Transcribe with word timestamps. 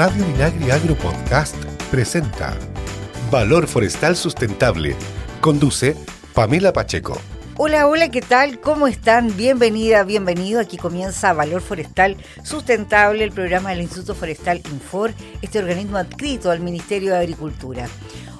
Radio 0.00 0.24
Minagri 0.24 0.70
Agro 0.70 0.94
Podcast 0.94 1.54
presenta 1.90 2.56
Valor 3.30 3.66
Forestal 3.66 4.16
Sustentable. 4.16 4.96
Conduce 5.42 5.94
Pamela 6.32 6.72
Pacheco. 6.72 7.20
Hola, 7.58 7.86
hola, 7.86 8.08
¿qué 8.08 8.22
tal? 8.22 8.60
¿Cómo 8.60 8.86
están? 8.86 9.36
Bienvenida, 9.36 10.02
bienvenido. 10.04 10.58
Aquí 10.58 10.78
comienza 10.78 11.34
Valor 11.34 11.60
Forestal 11.60 12.16
Sustentable, 12.42 13.22
el 13.24 13.32
programa 13.32 13.68
del 13.72 13.82
Instituto 13.82 14.14
Forestal 14.14 14.62
Infor, 14.72 15.12
este 15.42 15.58
organismo 15.58 15.98
adscrito 15.98 16.50
al 16.50 16.60
Ministerio 16.60 17.12
de 17.12 17.18
Agricultura. 17.18 17.86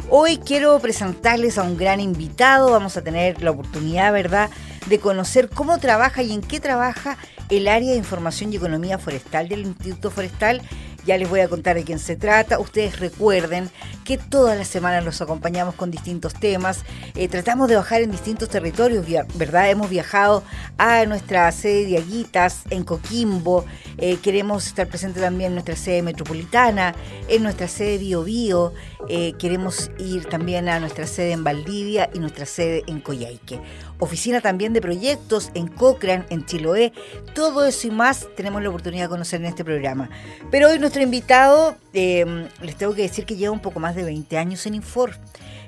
Hoy 0.09 0.39
quiero 0.39 0.79
presentarles 0.79 1.59
a 1.59 1.63
un 1.63 1.77
gran 1.77 2.01
invitado. 2.01 2.71
Vamos 2.71 2.97
a 2.97 3.03
tener 3.03 3.43
la 3.43 3.51
oportunidad, 3.51 4.15
¿verdad?, 4.15 4.49
de 4.87 4.99
conocer 4.99 5.51
cómo 5.51 5.79
trabaja 5.79 6.23
y 6.23 6.33
en 6.33 6.41
qué 6.41 6.59
trabaja 6.59 7.19
el 7.51 7.69
área 7.69 7.91
de 7.91 7.99
información 7.99 8.51
y 8.51 8.57
economía 8.57 8.99
forestal 8.99 9.49
del 9.49 9.67
Instituto 9.67 10.11
Forestal 10.11 10.63
ya 11.05 11.17
les 11.19 11.29
voy 11.29 11.41
a 11.41 11.49
contar 11.49 11.77
de 11.77 11.85
quién 11.85 11.99
se 11.99 12.17
trata. 12.17 12.59
Ustedes 12.59 12.99
recuerden 12.99 13.71
que 14.05 14.19
todas 14.19 14.57
las 14.57 14.69
semanas 14.69 15.05
los 15.05 15.21
acompañamos 15.21 15.75
con 15.75 15.91
distintos 15.91 16.35
temas. 16.35 16.85
Eh, 17.15 17.29
tratamos 17.29 17.69
de 17.69 17.77
bajar 17.77 18.03
en 18.03 18.11
distintos 18.11 18.49
territorios, 18.49 19.07
¿verdad? 19.35 19.71
Hemos 19.71 19.91
viajado 19.91 20.43
a 20.79 21.05
nuestra 21.07 21.51
sede 21.53 21.87
de 21.87 21.99
Aguitas, 21.99 22.63
en 22.71 22.85
Coquimbo. 22.85 23.65
Eh, 23.99 24.19
queremos 24.23 24.67
estar 24.67 24.89
presentes 24.89 25.23
también 25.23 25.49
en 25.49 25.55
nuestra 25.55 25.77
sede 25.77 26.03
metropolitana, 26.03 26.95
en 27.29 27.43
nuestra 27.43 27.69
sede 27.69 27.99
Bio 27.99 28.25
Bio. 28.25 28.73
Eh, 29.09 29.35
queremos 29.39 29.91
ir 29.99 30.27
también 30.27 30.69
a 30.69 30.81
nuestra 30.81 31.07
sede 31.07 31.33
en 31.33 31.45
Valdivia 31.45 32.11
y 32.13 32.19
nuestra 32.19 32.47
sede 32.47 32.83
en 32.87 33.01
Coyhaique 33.01 33.61
oficina 34.01 34.41
también 34.41 34.73
de 34.73 34.81
proyectos 34.81 35.51
en 35.55 35.69
Cochrane, 35.69 36.25
en 36.31 36.45
Chiloé. 36.45 36.93
Todo 37.35 37.65
eso 37.65 37.87
y 37.87 37.91
más 37.91 38.29
tenemos 38.35 38.63
la 38.63 38.71
oportunidad 38.71 39.05
de 39.05 39.09
conocer 39.11 39.41
en 39.41 39.47
este 39.47 39.65
programa. 39.65 40.11
Pero 40.51 40.69
hoy 40.69 40.79
nuestro 40.91 41.05
invitado, 41.05 41.77
eh, 41.95 42.49
les 42.63 42.75
tengo 42.75 42.97
que 42.97 43.03
decir 43.03 43.25
que 43.25 43.37
lleva 43.37 43.53
un 43.53 43.61
poco 43.61 43.79
más 43.79 43.95
de 43.95 44.03
20 44.03 44.37
años 44.37 44.67
en 44.67 44.75
Infor. 44.75 45.13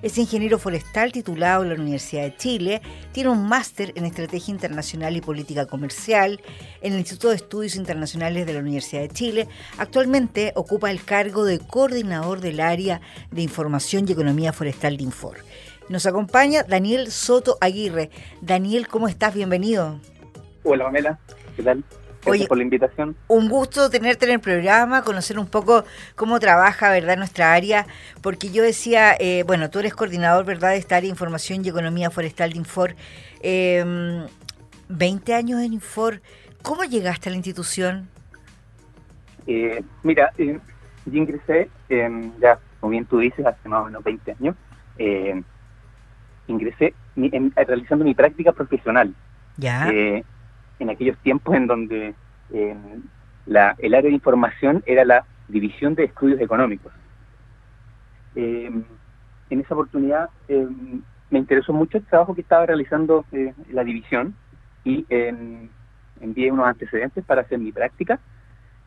Es 0.03 0.19
ingeniero 0.19 0.59
forestal 0.59 1.12
titulado 1.12 1.62
en 1.62 1.69
la 1.69 1.77
Universidad 1.77 2.25
de 2.25 2.37
Chile, 2.37 2.83
tiene 3.12 3.31
un 3.31 3.47
máster 3.47 3.92
en 3.95 4.05
Estrategia 4.05 4.51
Internacional 4.51 5.17
y 5.17 5.20
Política 5.20 5.67
Comercial 5.67 6.41
en 6.81 6.95
el 6.95 6.98
Instituto 6.98 7.29
de 7.29 7.37
Estudios 7.37 7.77
Internacionales 7.77 8.47
de 8.47 8.53
la 8.53 8.59
Universidad 8.59 9.03
de 9.03 9.11
Chile. 9.11 9.48
Actualmente 9.79 10.51
ocupa 10.56 10.91
el 10.91 11.05
cargo 11.05 11.45
de 11.45 11.61
coordinador 11.61 12.41
del 12.41 12.59
área 12.59 13.01
de 13.31 13.42
Información 13.42 14.07
y 14.09 14.12
Economía 14.14 14.53
Forestal 14.53 14.97
de 14.97 15.05
Infor. 15.05 15.36
Nos 15.89 16.05
acompaña 16.05 16.64
Daniel 16.64 17.12
Soto 17.12 17.59
Aguirre. 17.61 18.11
Daniel, 18.41 18.89
¿cómo 18.89 19.07
estás? 19.07 19.34
Bienvenido. 19.34 20.01
Hola, 20.64 20.86
Pamela. 20.86 21.20
¿Qué 21.55 21.62
tal? 21.62 21.84
Gracias 22.25 22.48
por 22.48 22.56
la 22.56 22.62
invitación. 22.62 23.17
Un 23.28 23.48
gusto 23.48 23.91
tenerte 23.91 24.27
en 24.27 24.33
el 24.33 24.41
programa, 24.41 25.03
conocer 25.03 25.39
un 25.39 25.47
poco 25.47 25.84
cómo 26.15 26.39
trabaja, 26.39 26.91
¿verdad?, 26.91 27.17
nuestra 27.17 27.53
área, 27.53 27.87
porque 28.20 28.51
yo 28.53 28.62
decía, 28.62 29.14
eh, 29.19 29.42
bueno, 29.47 29.70
tú 29.70 29.81
eres 29.81 29.95
coordinador, 29.95 30.45
¿verdad?, 30.45 30.70
de 30.70 30.77
esta 30.77 30.97
área 30.97 31.09
de 31.09 31.11
información 31.11 31.64
y 31.64 31.69
economía 31.69 32.11
forestal 32.11 32.53
de 32.53 32.59
Infor. 32.59 32.95
20 33.42 34.29
em, 35.33 35.37
años 35.37 35.61
en 35.62 35.73
Infor. 35.73 36.23
¿Cómo 36.62 36.84
llegaste 36.84 37.29
a 37.29 37.33
la 37.33 37.37
institución? 37.37 38.09
Eh, 39.48 39.83
mira, 40.05 40.33
eh, 40.39 40.61
yo 41.07 41.19
ingresé, 41.19 41.69
ya, 42.41 42.59
como 42.79 42.92
bien 42.92 43.05
tú 43.05 43.19
dices, 43.19 43.45
hace 43.45 43.69
más 43.69 43.83
o 43.83 43.86
menos 43.86 44.05
20 44.05 44.36
años 44.39 44.57
ingresé 46.47 46.95
realizando 47.57 48.05
mi 48.05 48.14
práctica 48.14 48.53
profesional. 48.53 49.12
Ya. 49.57 49.91
Eh, 50.83 50.85
en 50.85 50.91
aquellos 50.91 51.17
tiempos 51.19 51.55
en 51.55 51.67
donde 51.67 52.15
la, 53.47 53.75
el 53.79 53.95
área 53.95 54.09
de 54.09 54.15
información 54.15 54.83
era 54.87 55.05
la 55.05 55.25
división 55.49 55.95
de 55.95 56.05
estudios 56.05 56.41
económicos. 56.41 56.93
Em, 58.35 58.85
en 59.51 59.61
esa 59.61 59.75
oportunidad 59.75 60.31
em, 60.49 61.03
me 61.31 61.39
interesó 61.39 61.73
mucho 61.73 61.99
el 61.99 62.05
trabajo 62.05 62.35
que 62.35 62.41
estaba 62.41 62.67
realizando 62.67 63.25
eh, 63.33 63.55
la 63.71 63.85
división 63.85 64.35
y 64.85 65.07
envié 66.21 66.51
unos 66.51 66.67
antecedentes 66.67 67.25
para 67.25 67.42
hacer 67.42 67.59
mi 67.59 67.73
práctica. 67.73 68.19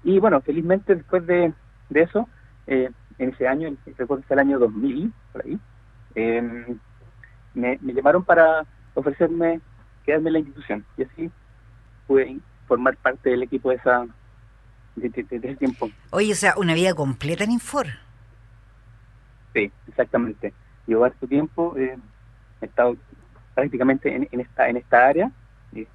Y 0.04 0.20
bueno, 0.20 0.42
felizmente 0.42 0.96
después 0.96 1.26
de, 1.26 1.54
de 1.90 2.02
eso, 2.02 2.28
eh, 2.68 2.90
en 3.18 3.30
ese 3.30 3.48
año, 3.48 3.76
recuerdo 3.98 4.24
que 4.28 4.34
el 4.34 4.40
año 4.40 4.60
2000, 4.60 5.14
por 5.32 5.46
ahí, 5.46 5.60
eh, 6.16 6.76
me, 7.54 7.80
llamaron 7.82 8.24
para 8.24 8.66
ofrecerme 8.94 9.62
quedarme 10.06 10.30
en 10.30 10.34
la 10.34 10.40
institución 10.40 10.86
y 10.98 11.04
así 11.04 11.32
pude 12.16 12.38
formar 12.68 12.96
parte 12.96 13.30
del 13.30 13.44
equipo 13.44 13.70
de 13.70 13.76
esa 13.76 14.06
de, 14.96 15.26
ese 15.30 15.56
tiempo. 15.56 15.90
Oye, 16.12 16.32
o 16.32 16.36
sea, 16.36 16.54
una 16.58 16.74
vida 16.74 16.94
completa 16.94 17.44
en 17.44 17.52
Infor. 17.52 17.88
Sí, 19.54 19.70
exactamente. 19.90 20.54
Llevo 20.88 21.04
harto 21.04 21.28
tiempo, 21.28 21.76
eh, 21.78 21.98
he 22.62 22.66
estado 22.66 22.96
prácticamente 23.54 24.16
en, 24.16 24.40
esta 24.40 24.70
en 24.70 24.78
esta 24.78 25.08
área 25.08 25.32
eh, 25.74 25.88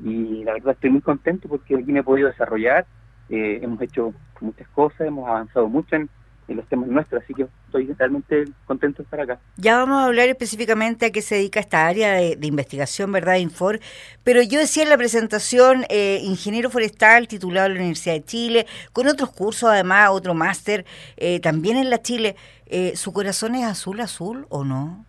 y 0.00 0.42
la 0.44 0.54
verdad 0.54 0.72
estoy 0.74 0.90
muy 0.90 1.00
contento 1.00 1.48
porque 1.48 1.76
aquí 1.76 1.92
me 1.92 2.00
he 2.00 2.02
podido 2.02 2.28
desarrollar, 2.28 2.86
eh, 3.28 3.60
hemos 3.62 3.80
hecho 3.80 4.12
muchas 4.40 4.68
cosas, 4.68 5.02
hemos 5.02 5.28
avanzado 5.28 5.68
mucho 5.68 5.94
en, 5.94 6.08
en 6.48 6.56
los 6.56 6.66
temas 6.66 6.88
nuestros, 6.88 7.22
así 7.22 7.34
que 7.34 7.46
estoy 7.68 7.92
realmente 7.98 8.44
contento 8.64 8.98
de 8.98 9.04
estar 9.04 9.20
acá. 9.20 9.38
Ya 9.56 9.76
vamos 9.76 9.98
a 9.98 10.06
hablar 10.06 10.28
específicamente 10.28 11.06
a 11.06 11.10
qué 11.10 11.22
se 11.22 11.36
dedica 11.36 11.60
esta 11.60 11.86
área 11.86 12.14
de, 12.14 12.38
investigación, 12.46 13.12
¿verdad, 13.12 13.36
Infor? 13.36 13.78
Pero 14.24 14.42
yo 14.42 14.58
decía 14.58 14.82
en 14.82 14.88
la 14.88 14.96
presentación, 14.96 15.84
eh, 15.90 16.20
ingeniero 16.22 16.70
forestal 16.70 17.28
titulado 17.28 17.66
en 17.66 17.74
la 17.74 17.80
Universidad 17.80 18.14
de 18.14 18.24
Chile, 18.24 18.66
con 18.92 19.06
otros 19.06 19.30
cursos 19.30 19.70
además, 19.70 20.08
otro 20.10 20.34
máster, 20.34 20.86
eh, 21.16 21.40
también 21.40 21.76
en 21.76 21.90
la 21.90 22.00
Chile. 22.00 22.36
Eh, 22.66 22.96
¿Su 22.96 23.12
corazón 23.12 23.54
es 23.54 23.64
azul, 23.64 24.00
azul 24.00 24.46
o 24.48 24.64
no? 24.64 25.04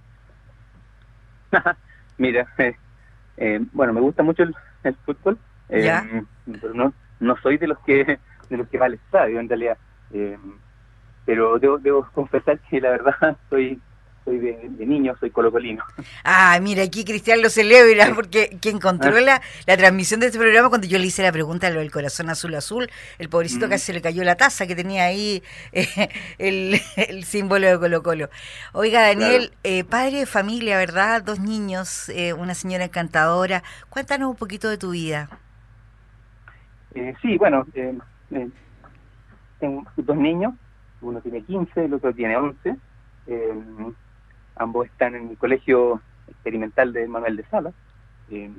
Mira, 2.18 2.48
bueno, 3.72 3.94
me 3.94 4.02
gusta 4.02 4.22
mucho 4.22 4.44
el, 4.44 4.54
fútbol, 5.06 5.38
pero 5.68 6.74
no, 6.74 6.94
no 7.20 7.38
soy 7.42 7.58
de 7.58 7.68
los 7.68 7.80
que 7.80 8.20
de 8.50 8.58
los 8.58 8.68
que 8.68 8.80
va 8.80 8.88
al 8.88 8.96
estadio 8.96 9.40
en 9.40 9.48
realidad 9.48 9.78
pero 11.30 11.60
debo, 11.60 11.78
debo 11.78 12.08
confesar 12.16 12.58
que 12.58 12.82
la 12.82 12.90
verdad 12.90 13.38
soy 13.52 13.80
soy 14.26 14.38
de, 14.40 14.86
niño, 14.86 15.16
soy 15.20 15.30
colocolino. 15.30 15.84
Ah, 16.24 16.60
mira, 16.62 16.84
aquí 16.84 17.06
Cristian 17.06 17.42
lo 17.42 17.50
celebra, 17.50 18.14
porque 18.14 18.58
quien 18.62 18.80
controla 18.80 19.36
ah. 19.36 19.42
la 19.66 19.78
transmisión 19.78 20.20
de 20.20 20.26
este 20.26 20.38
programa, 20.38 20.70
cuando 20.70 20.88
yo 20.88 21.00
le 21.00 21.06
hice 21.06 21.24
la 21.24 21.32
pregunta 21.32 21.70
lo 21.70 21.80
del 21.80 21.90
corazón 21.90 22.30
azul 22.30 22.54
azul, 22.54 22.90
el 23.18 23.30
pobrecito 23.30 23.68
mm. 23.68 23.70
casi 23.70 23.86
se 23.86 23.94
le 23.94 24.02
cayó 24.02 24.24
la 24.24 24.36
taza 24.36 24.68
que 24.68 24.76
tenía 24.76 25.06
ahí 25.06 25.42
eh, 25.72 26.10
el, 26.38 27.24
símbolo 27.24 27.68
de 27.68 27.80
Colo 27.80 28.04
Colo. 28.04 28.30
Oiga, 28.74 29.02
Daniel, 29.04 29.52
eh, 29.64 29.84
padre 29.84 30.20
de 30.20 30.26
familia, 30.26 30.78
¿verdad? 30.78 31.24
Dos 31.24 31.40
niños, 31.40 32.10
eh, 32.10 32.34
una 32.34 32.56
señora 32.56 32.86
encantadora. 32.86 33.64
Cuéntanos 33.90 34.30
un 34.32 34.36
poquito 34.36 34.68
de 34.68 34.78
tu 34.78 34.92
vida. 34.92 35.30
sí, 37.22 37.38
bueno, 37.38 37.66
tengo 39.60 39.86
dos 39.96 40.18
niños, 40.18 40.54
uno 41.02 41.22
tiene 41.22 41.44
15, 41.44 41.86
el 41.86 41.94
otro 41.94 42.14
tiene 42.14 42.36
11. 42.36 42.76
Eh, 43.28 43.54
ambos 44.56 44.88
están 44.88 45.16
en 45.16 45.30
el 45.30 45.38
colegio 45.38 46.02
experimental 46.28 46.94
de 46.94 47.08
Manuel 47.08 47.38
de 47.38 47.46
Salas. 47.46 47.74
Eh, 48.30 48.52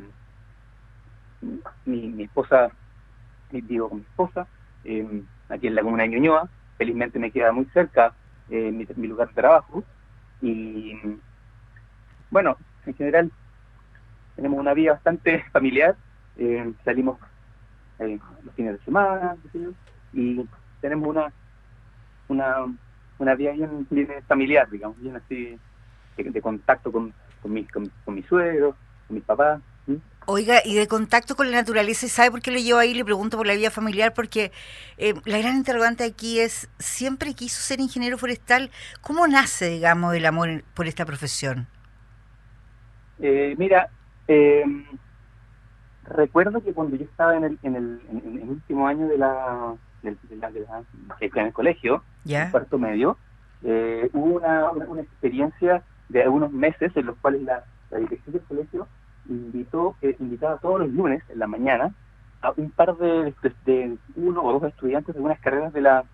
mi, 1.84 2.08
mi, 2.08 2.24
esposa, 2.24 2.70
vivo 3.50 3.88
con 3.88 3.98
mi 3.98 4.04
esposa, 4.04 4.46
eh, 4.84 5.22
aquí 5.48 5.66
en 5.66 5.74
la 5.74 5.82
comuna 5.82 6.04
de 6.04 6.10
Ñuñoa. 6.10 6.48
Felizmente 6.76 7.18
me 7.18 7.30
queda 7.30 7.52
muy 7.52 7.66
cerca 7.66 8.14
mi, 8.48 8.86
mi, 8.96 9.06
lugar 9.06 9.28
de 9.28 9.34
trabajo. 9.34 9.84
Y 10.40 10.98
bueno, 12.30 12.56
en 12.86 12.94
general 12.94 13.30
tenemos 14.36 14.58
una 14.58 14.74
vida 14.74 14.92
bastante 14.92 15.44
familiar. 15.52 15.96
salimos 16.84 17.18
los 17.98 18.54
fines 18.54 18.78
de 18.78 18.84
semana, 18.84 19.36
y 20.14 20.42
tenemos 20.80 21.08
una 21.08 21.30
una, 22.30 22.56
una 23.18 23.34
vida 23.34 23.52
bien, 23.52 23.86
familiar, 24.26 24.68
digamos, 24.70 24.98
bien 25.00 25.16
así, 25.16 25.58
de, 26.16 26.40
contacto 26.40 26.92
con, 26.92 27.12
con, 27.42 27.52
mis, 27.52 27.70
con, 27.70 27.90
mis 28.14 28.26
suegros, 28.26 28.74
con 29.06 29.16
mis 29.16 29.24
papás. 29.24 29.60
Oiga, 30.26 30.60
y 30.64 30.76
de 30.76 30.86
contacto 30.86 31.34
con 31.34 31.50
la 31.50 31.56
naturaleza, 31.56 32.06
¿sabe 32.06 32.30
por 32.30 32.40
qué 32.40 32.50
lo 32.50 32.58
llevo 32.58 32.78
ahí? 32.78 32.94
Le 32.94 33.04
pregunto 33.04 33.36
por 33.36 33.46
la 33.46 33.54
vida 33.54 33.70
familiar, 33.70 34.12
porque 34.14 34.52
eh, 34.98 35.14
la 35.24 35.38
gran 35.38 35.56
interrogante 35.56 36.04
aquí 36.04 36.38
es, 36.38 36.70
¿siempre 36.78 37.34
quiso 37.34 37.60
ser 37.60 37.80
ingeniero 37.80 38.16
forestal? 38.16 38.70
¿Cómo 39.00 39.26
nace, 39.26 39.70
digamos, 39.70 40.14
el 40.14 40.26
amor 40.26 40.62
por 40.74 40.86
esta 40.86 41.04
profesión? 41.04 41.66
Eh, 43.18 43.54
mira, 43.58 43.88
eh, 44.28 44.64
recuerdo 46.04 46.62
que 46.62 46.72
cuando 46.72 46.96
yo 46.96 47.04
estaba 47.04 47.36
en 47.36 47.44
el, 47.44 47.58
en 47.62 47.76
el, 47.76 48.00
en 48.10 48.42
el 48.42 48.48
último 48.50 48.86
año 48.86 49.08
de 49.08 49.18
la, 49.18 49.74
de, 50.02 50.16
la, 50.36 50.50
de 50.50 50.66
en 51.20 51.46
el 51.46 51.52
colegio, 51.52 52.04
en 52.24 52.50
cuarto 52.50 52.78
medio, 52.78 53.16
eh, 53.62 54.08
hubo 54.12 54.36
una, 54.36 54.70
una, 54.70 55.02
experiencia 55.02 55.82
de 56.08 56.22
algunos 56.22 56.52
meses 56.52 56.96
en 56.96 57.06
los 57.06 57.16
cuales 57.18 57.42
la, 57.42 57.64
dirección 57.98 58.34
del 58.34 58.42
colegio 58.42 58.88
invitó 59.28 59.96
eh, 60.00 60.14
invitaba 60.20 60.58
todos 60.58 60.80
los 60.80 60.92
lunes 60.92 61.22
en 61.28 61.40
la 61.40 61.48
mañana 61.48 61.92
a 62.40 62.52
un 62.56 62.70
par 62.70 62.96
de, 62.96 63.34
de, 63.66 63.96
uno 64.16 64.42
o 64.42 64.52
dos 64.52 64.62
estudiantes 64.64 65.14
de 65.14 65.20
unas 65.20 65.40
carreras 65.40 65.72
de 65.72 65.80
la 65.80 66.04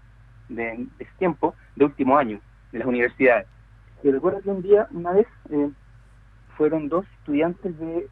de, 0.48 0.86
ese 0.98 1.10
tiempo, 1.18 1.54
de 1.76 1.84
último 1.84 2.18
año, 2.18 2.40
de 2.72 2.78
las 2.78 2.88
universidades. 2.88 3.46
Y 4.02 4.10
recuerdo 4.10 4.40
que 4.40 4.50
un 4.50 4.62
día, 4.62 4.88
una 4.90 5.12
vez, 5.12 5.26
eh, 5.50 5.70
fueron 6.56 6.88
dos 6.88 7.06
estudiantes 7.18 7.78
de, 7.78 8.08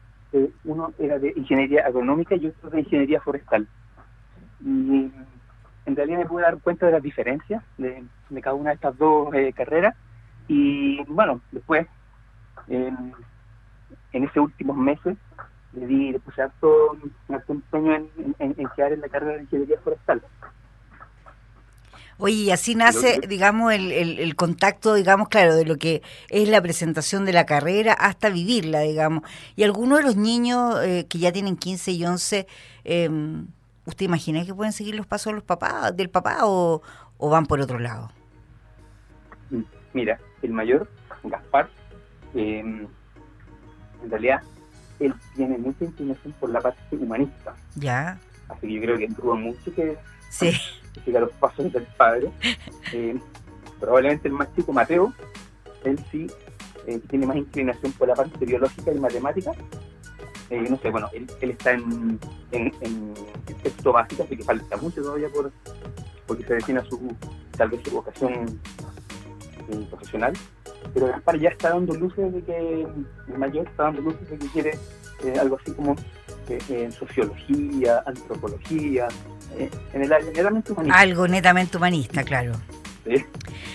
uno 0.65 0.91
era 0.99 1.17
de 1.17 1.33
ingeniería 1.35 1.85
agronómica 1.85 2.35
y 2.35 2.47
otro 2.47 2.69
de 2.69 2.81
ingeniería 2.81 3.21
forestal. 3.21 3.67
Y 4.61 5.11
en 5.85 5.95
realidad 5.95 6.19
me 6.19 6.25
pude 6.25 6.43
dar 6.43 6.57
cuenta 6.59 6.85
de 6.85 6.91
las 6.93 7.03
diferencias 7.03 7.63
de, 7.77 8.03
cada 8.41 8.55
una 8.55 8.71
de 8.71 8.75
estas 8.75 8.97
dos 8.97 9.33
eh, 9.33 9.53
carreras. 9.53 9.95
Y 10.47 11.03
bueno, 11.05 11.41
después, 11.51 11.87
en 12.67 13.13
ese 14.11 14.39
últimos 14.39 14.77
meses, 14.77 15.17
le 15.75 15.87
di, 15.87 16.11
le 16.11 16.19
puse 16.19 16.41
harto, 16.41 16.97
empeño 17.47 17.95
en, 17.95 18.09
en, 18.39 18.55
en, 18.57 18.67
quedar 18.75 18.93
en 18.93 19.01
la 19.01 19.09
carrera 19.09 19.35
de 19.35 19.43
ingeniería 19.43 19.79
forestal. 19.83 20.21
Oye, 22.17 22.35
y 22.35 22.51
así 22.51 22.75
nace, 22.75 23.19
digamos, 23.27 23.73
el, 23.73 23.91
el, 23.91 24.35
contacto, 24.37 24.93
digamos, 24.93 25.27
claro, 25.27 25.53
de 25.53 25.65
lo 25.65 25.75
que 25.75 26.01
es 26.29 26.47
la 26.47 26.61
presentación 26.61 27.25
de 27.25 27.33
la 27.33 27.45
carrera 27.45 27.91
hasta 27.91 28.29
vivirla, 28.29 28.79
digamos. 28.81 29.23
Y 29.57 29.63
algunos 29.63 29.97
de 29.99 30.05
los 30.05 30.15
niños 30.15 30.81
eh, 30.81 31.07
que 31.09 31.17
ya 31.17 31.33
tienen 31.33 31.57
15 31.57 31.91
y 31.91 32.05
11, 32.05 32.47
eh, 32.85 33.09
¿usted 33.85 34.05
imagina 34.05 34.45
que 34.45 34.53
pueden 34.53 34.73
seguir 34.73 34.95
los 34.95 35.05
pasos 35.05 35.31
de 35.31 35.35
los 35.35 35.43
papás, 35.43 35.95
del 35.95 36.09
papá 36.09 36.39
o, 36.43 36.81
van 37.19 37.45
por 37.45 37.59
otro 37.59 37.79
lado? 37.79 38.11
Mira, 39.93 40.19
el 40.41 40.51
mayor, 40.51 40.89
Gaspar, 41.23 41.69
eh, 42.33 42.59
en 42.59 44.09
realidad 44.09 44.41
él 44.99 45.13
tiene 45.35 45.57
mucha 45.57 45.85
inclinación 45.85 46.33
por 46.39 46.49
la 46.49 46.61
parte 46.61 46.95
humanista. 46.95 47.55
Ya. 47.75 48.19
Así 48.49 48.67
que 48.67 48.73
yo 48.73 48.81
creo 48.81 48.97
que 48.97 49.07
tuvo 49.09 49.35
mucho 49.35 49.73
que, 49.73 49.97
sí. 50.29 50.51
que 51.03 51.11
los 51.11 51.31
pasos 51.31 51.71
del 51.71 51.83
padre. 51.97 52.31
Eh, 52.93 53.19
probablemente 53.79 54.27
el 54.27 54.33
más 54.35 54.53
chico, 54.55 54.71
Mateo, 54.71 55.13
él 55.83 55.99
sí 56.11 56.27
eh, 56.87 56.99
tiene 57.09 57.25
más 57.25 57.37
inclinación 57.37 57.91
por 57.93 58.07
la 58.07 58.15
parte 58.15 58.45
biológica 58.45 58.91
y 58.91 58.99
matemática. 58.99 59.51
Eh, 60.49 60.67
no 60.69 60.77
sé, 60.77 60.89
bueno, 60.89 61.09
él, 61.13 61.27
está 61.41 61.71
en, 61.71 62.19
en, 62.51 62.71
en, 62.81 63.13
texto 63.63 63.91
básico, 63.91 64.23
así 64.23 64.37
que 64.37 64.43
falta 64.43 64.77
mucho 64.77 65.01
todavía 65.01 65.29
por 65.29 65.51
porque 66.27 66.43
se 66.43 66.55
defina 66.55 66.83
su, 66.85 67.15
tal 67.57 67.69
vez 67.69 67.81
su 67.83 67.91
vocación 67.91 68.59
profesional 69.89 70.33
pero 70.93 71.07
Gaspar 71.07 71.39
ya 71.39 71.49
está 71.49 71.69
dando 71.69 71.93
luces 71.95 72.33
de 72.33 72.41
que, 72.41 72.87
el 73.27 73.37
mayor 73.37 73.67
está 73.67 73.83
dando 73.83 74.01
luces 74.01 74.29
de 74.29 74.37
que 74.37 74.47
quiere 74.47 74.79
eh, 75.23 75.33
algo 75.39 75.57
así 75.61 75.71
como 75.71 75.95
eh, 76.49 76.59
en 76.69 76.91
sociología, 76.91 78.03
antropología, 78.05 79.07
eh, 79.57 79.69
en 79.93 80.01
el 80.03 80.13
área 80.13 80.29
humanista. 80.69 80.99
Algo 80.99 81.27
netamente 81.27 81.77
humanista, 81.77 82.23
claro. 82.23 82.53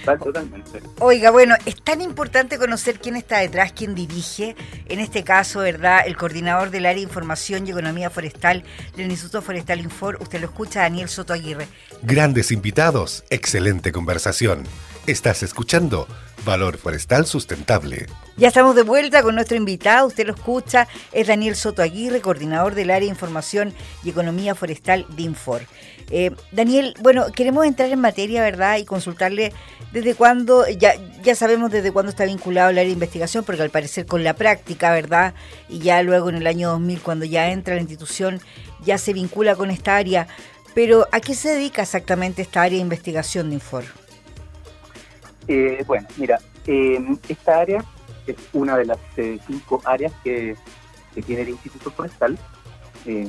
Totalmente. 0.05 0.83
Oiga, 0.99 1.31
bueno, 1.31 1.55
es 1.67 1.81
tan 1.83 2.01
importante 2.01 2.59
conocer 2.59 3.01
quién 3.01 3.17
está 3.17 3.39
detrás, 3.39 3.73
quién 3.73 3.95
dirige, 3.95 4.57
en 4.87 5.01
este 5.01 5.25
caso, 5.25 5.61
¿verdad? 5.61 6.03
El 6.07 6.17
coordinador 6.17 6.71
del 6.71 6.87
área 6.87 6.97
de 6.97 7.03
información 7.03 7.67
y 7.67 7.71
economía 7.71 8.11
forestal 8.11 8.65
del 8.97 9.11
Instituto 9.11 9.43
Forestal 9.43 9.81
Infor, 9.81 10.19
usted 10.21 10.41
lo 10.41 10.47
escucha, 10.47 10.81
Daniel 10.81 11.09
Soto 11.09 11.33
Aguirre. 11.33 11.69
Grandes 12.03 12.51
invitados, 12.51 13.25
excelente 13.31 13.93
conversación. 13.93 14.65
Estás 15.07 15.43
escuchando 15.43 16.07
Valor 16.45 16.77
Forestal 16.77 17.25
Sustentable. 17.25 18.07
Ya 18.37 18.49
estamos 18.49 18.77
de 18.77 18.83
vuelta 18.83 19.23
con 19.23 19.35
nuestro 19.35 19.57
invitado, 19.57 20.07
usted 20.07 20.27
lo 20.27 20.35
escucha, 20.35 20.89
es 21.13 21.27
Daniel 21.27 21.57
Soto 21.57 21.83
Aguirre, 21.83 22.21
coordinador 22.21 22.75
del 22.75 22.91
área 22.91 23.07
de 23.07 23.13
información 23.13 23.73
y 24.05 24.11
economía 24.11 24.55
forestal 24.55 25.07
de 25.09 25.23
Infor. 25.23 25.63
Eh, 26.11 26.33
Daniel, 26.53 26.95
bueno, 27.01 27.33
queremos 27.33 27.65
entrar 27.65 27.89
en 27.89 28.01
materia, 28.01 28.43
¿verdad? 28.43 28.77
Y 28.77 28.85
consultarle 28.85 29.55
desde 29.91 30.15
cuándo, 30.15 30.69
ya, 30.69 30.95
ya 31.23 31.35
sabemos 31.35 31.71
desde 31.71 31.93
cuándo 31.93 32.11
está 32.11 32.27
vinculado 32.27 32.69
el 32.69 32.79
área 32.79 32.89
de 32.89 32.95
investigación, 32.95 33.43
porque 33.43 33.63
al 33.63 33.71
parecer 33.71 34.05
con 34.05 34.23
la 34.23 34.35
práctica, 34.35 34.93
¿verdad? 34.93 35.35
Y 35.71 35.79
ya 35.79 36.03
luego 36.03 36.29
en 36.29 36.37
el 36.37 36.47
año 36.47 36.69
2000, 36.71 37.01
cuando 37.01 37.25
ya 37.25 37.51
entra 37.51 37.75
la 37.75 37.81
institución, 37.81 38.41
ya 38.85 38.99
se 38.99 39.15
vincula 39.15 39.57
con 39.57 39.71
esta 39.71 39.97
área. 39.97 40.29
Pero 40.75 41.09
¿a 41.11 41.21
qué 41.21 41.35
se 41.35 41.49
dedica 41.49 41.83
exactamente 41.83 42.43
esta 42.43 42.63
área 42.63 42.77
de 42.77 42.83
investigación 42.83 43.49
de 43.49 43.55
Infor? 43.55 44.00
Eh, 45.49 45.83
bueno, 45.87 46.07
mira, 46.17 46.39
em, 46.67 47.19
esta 47.29 47.61
área 47.61 47.85
es 48.27 48.37
una 48.53 48.77
de 48.77 48.85
las 48.85 48.99
eh, 49.17 49.39
cinco 49.47 49.81
áreas 49.85 50.13
que, 50.23 50.57
tiene 51.27 51.43
el 51.43 51.51
Instituto 51.51 51.91
Forestal. 51.91 52.39
Em, 53.05 53.29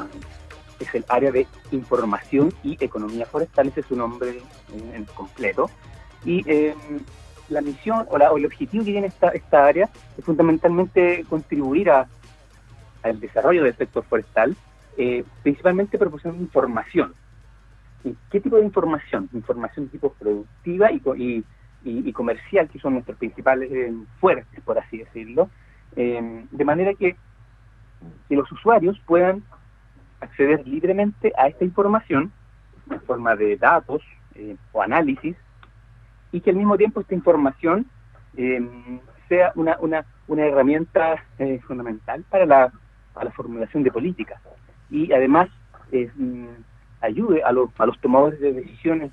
es 0.79 0.95
el 0.95 1.05
área 1.09 1.31
de 1.31 1.47
información 1.71 2.53
y 2.63 2.77
economía 2.83 3.25
forestal, 3.25 3.67
ese 3.67 3.81
es 3.81 3.85
su 3.87 3.95
nombre 3.95 4.41
en, 4.93 5.05
completo. 5.05 5.69
Y 6.25 6.43
em, 6.49 6.99
la 7.49 7.61
misión 7.61 8.07
o, 8.09 8.37
el 8.37 8.45
objetivo 8.45 8.83
que 8.83 8.91
tiene 8.91 9.07
esta, 9.07 9.65
área 9.65 9.89
es 10.17 10.25
fundamentalmente 10.25 11.25
contribuir 11.29 11.89
al 11.91 13.19
desarrollo 13.19 13.63
del 13.63 13.75
sector 13.75 14.03
forestal, 14.03 14.55
eh, 14.97 15.23
principalmente 15.43 15.97
proporcionando 15.97 16.43
información. 16.43 17.13
¿Qué 18.31 18.39
tipo 18.39 18.55
de 18.55 18.63
información? 18.63 19.29
Información 19.33 19.87
tipo 19.89 20.13
productiva 20.13 20.91
y, 20.91 21.01
y 21.17 21.43
y, 21.83 22.13
comercial, 22.13 22.69
que 22.69 22.79
son 22.79 22.93
nuestros 22.93 23.17
principales 23.17 23.71
eh, 23.71 23.93
fuertes, 24.19 24.61
por 24.63 24.77
así 24.77 24.99
decirlo, 24.99 25.49
eh, 25.95 26.45
de 26.51 26.65
manera 26.65 26.93
que, 26.93 27.15
que, 28.29 28.35
los 28.35 28.51
usuarios 28.51 28.99
puedan 29.05 29.43
acceder 30.19 30.65
libremente 30.67 31.33
a 31.37 31.47
esta 31.47 31.65
información 31.65 32.31
en 32.89 33.01
forma 33.01 33.35
de 33.35 33.57
datos 33.57 34.03
eh, 34.35 34.55
o 34.71 34.81
análisis 34.81 35.35
y 36.31 36.41
que 36.41 36.51
al 36.51 36.55
mismo 36.55 36.77
tiempo 36.77 37.01
esta 37.01 37.15
información 37.15 37.87
sea 39.27 39.51
una, 39.55 39.77
una, 39.79 40.05
una 40.27 40.45
herramienta 40.45 41.21
fundamental 41.67 42.23
para 42.29 42.45
la, 42.45 42.71
para 43.13 43.25
la 43.25 43.31
formulación 43.31 43.83
de 43.83 43.91
políticas. 43.91 44.41
Y 44.89 45.11
además 45.11 45.49
ayude 47.01 47.43
a 47.43 47.51
los, 47.51 47.69
a 47.77 47.85
los 47.85 47.99
tomadores 47.99 48.39
de 48.39 48.53
decisiones 48.53 49.11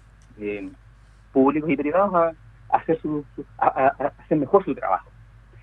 públicos 1.32 1.68
y 1.68 1.76
privados 1.76 2.14
a 2.14 2.32
hacer, 2.70 3.00
su, 3.00 3.24
a, 3.58 4.12
hacer 4.18 4.38
mejor 4.38 4.64
su 4.64 4.74
trabajo. 4.74 5.10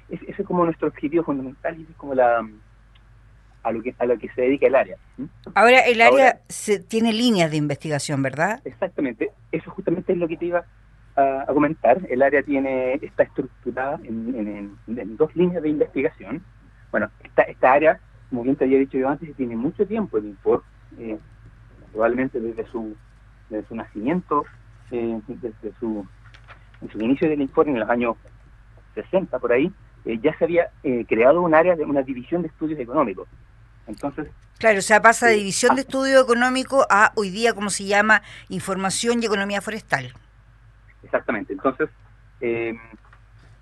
ese 0.09 0.25
es 0.27 0.47
como 0.47 0.65
nuestro 0.65 0.87
objetivo 0.87 1.23
fundamental 1.23 1.79
y 1.79 1.83
es 1.83 1.97
como 1.97 2.13
la 2.13 2.45
a 3.65 3.71
lo 3.71 3.81
que 3.81 3.95
a 3.97 4.05
lo 4.05 4.17
que 4.17 4.29
se 4.29 4.41
dedica 4.41 4.67
el 4.67 4.75
área. 4.75 4.97
Ahora 5.55 5.79
el 5.79 6.01
área 6.01 6.39
se, 6.47 6.79
tiene 6.79 7.11
líneas 7.11 7.49
de 7.49 7.57
investigación, 7.57 8.21
¿verdad? 8.21 8.61
Exactamente. 8.63 9.31
Eso 9.51 9.71
justamente 9.71 10.13
es 10.13 10.19
lo 10.19 10.27
que 10.27 10.37
te 10.37 10.45
iba 10.45 10.63
a, 11.15 11.45
comentar. 11.47 11.99
El 12.09 12.21
área 12.21 12.43
tiene 12.43 12.93
está 13.01 13.23
estructurada 13.23 13.99
en, 14.03 14.77
dos 15.17 15.35
líneas 15.35 15.63
de 15.63 15.69
investigación. 15.69 16.43
Bueno, 16.91 17.09
esta, 17.23 17.41
esta 17.43 17.73
área, 17.73 17.99
como 18.29 18.43
bien 18.43 18.55
te 18.55 18.65
había 18.65 18.77
dicho 18.77 18.99
yo 18.99 19.09
antes, 19.09 19.35
tiene 19.35 19.55
mucho 19.55 19.85
tiempo 19.87 20.19
en 20.19 20.27
Infor, 20.27 20.63
eh, 20.99 21.17
probablemente 21.91 22.39
desde 22.39 22.65
su 22.67 22.95
desde 23.49 23.67
su 23.67 23.75
nacimiento, 23.75 24.45
eh, 24.91 25.19
desde 25.27 25.73
su 25.79 26.05
en 26.85 26.91
su 26.91 26.99
inicio 26.99 27.29
del 27.29 27.41
informe, 27.41 27.73
en 27.73 27.79
los 27.79 27.89
años 27.89 28.15
60 28.93 29.39
por 29.39 29.51
ahí, 29.51 29.71
eh, 30.05 30.19
ya 30.21 30.37
se 30.37 30.45
había 30.45 30.69
eh, 30.83 31.05
creado 31.07 31.41
un 31.41 31.53
área, 31.53 31.75
de 31.75 31.83
una 31.83 32.01
división 32.01 32.41
de 32.41 32.47
estudios 32.47 32.79
económicos. 32.79 33.27
Entonces, 33.87 34.27
Claro, 34.57 34.79
o 34.79 34.81
sea, 34.81 35.01
pasa 35.01 35.27
de 35.27 35.33
eh, 35.33 35.37
división 35.39 35.75
de 35.75 35.81
ah. 35.81 35.85
estudio 35.85 36.21
económico 36.21 36.87
a 36.89 37.11
hoy 37.15 37.29
día, 37.29 37.53
como 37.53 37.69
se 37.69 37.83
llama, 37.85 38.21
información 38.47 39.21
y 39.21 39.25
economía 39.25 39.59
forestal. 39.61 40.13
Exactamente. 41.03 41.51
Entonces, 41.51 41.89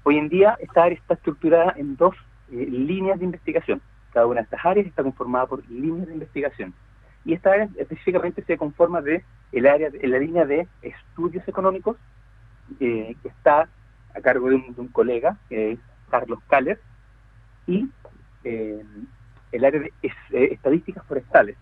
hoy 0.03 0.17
en 0.17 0.29
día 0.29 0.55
esta 0.59 0.83
área 0.83 0.97
está 0.97 1.15
estructurada 1.15 1.73
en 1.77 1.95
dos 1.95 2.15
líneas 2.49 3.17
de 3.17 3.25
investigación. 3.25 3.81
Cada 4.11 4.27
una 4.27 4.41
de 4.41 4.43
estas 4.43 4.63
áreas 4.63 4.85
está 4.85 5.01
conformada 5.01 5.47
por 5.47 5.67
líneas 5.67 6.07
de 6.07 6.13
investigación. 6.13 6.73
Y 7.25 7.33
esta 7.33 7.51
área 7.51 7.69
específicamente 7.77 8.43
se 8.43 8.57
conforma 8.57 9.01
de 9.01 9.23
el 9.51 9.65
área, 9.65 9.89
de, 9.89 10.07
la 10.07 10.19
línea 10.19 10.45
de 10.45 10.67
estudios 10.81 11.47
económicos 11.47 11.97
que 12.79 13.15
está 13.23 13.67
a 14.15 14.21
cargo 14.21 14.49
de 14.49 14.55
un, 14.55 14.87
colega, 14.89 15.37
que 15.49 15.73
es 15.73 15.79
Carlos 16.09 16.39
Caller, 16.47 16.79
y 17.67 17.89
eh, 18.43 18.83
el 19.51 19.65
área 19.65 19.81
de 19.81 19.93
eh, 20.03 20.49
estadísticas 20.51 21.05
forestales, 21.05 21.57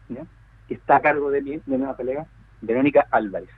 que 0.67 0.73
está 0.73 0.97
a 0.97 1.01
cargo 1.01 1.29
de, 1.29 1.41
de 1.41 1.75
una 1.75 1.93
colega, 1.95 2.25
Verónica 2.61 3.07
Álvarez. 3.11 3.49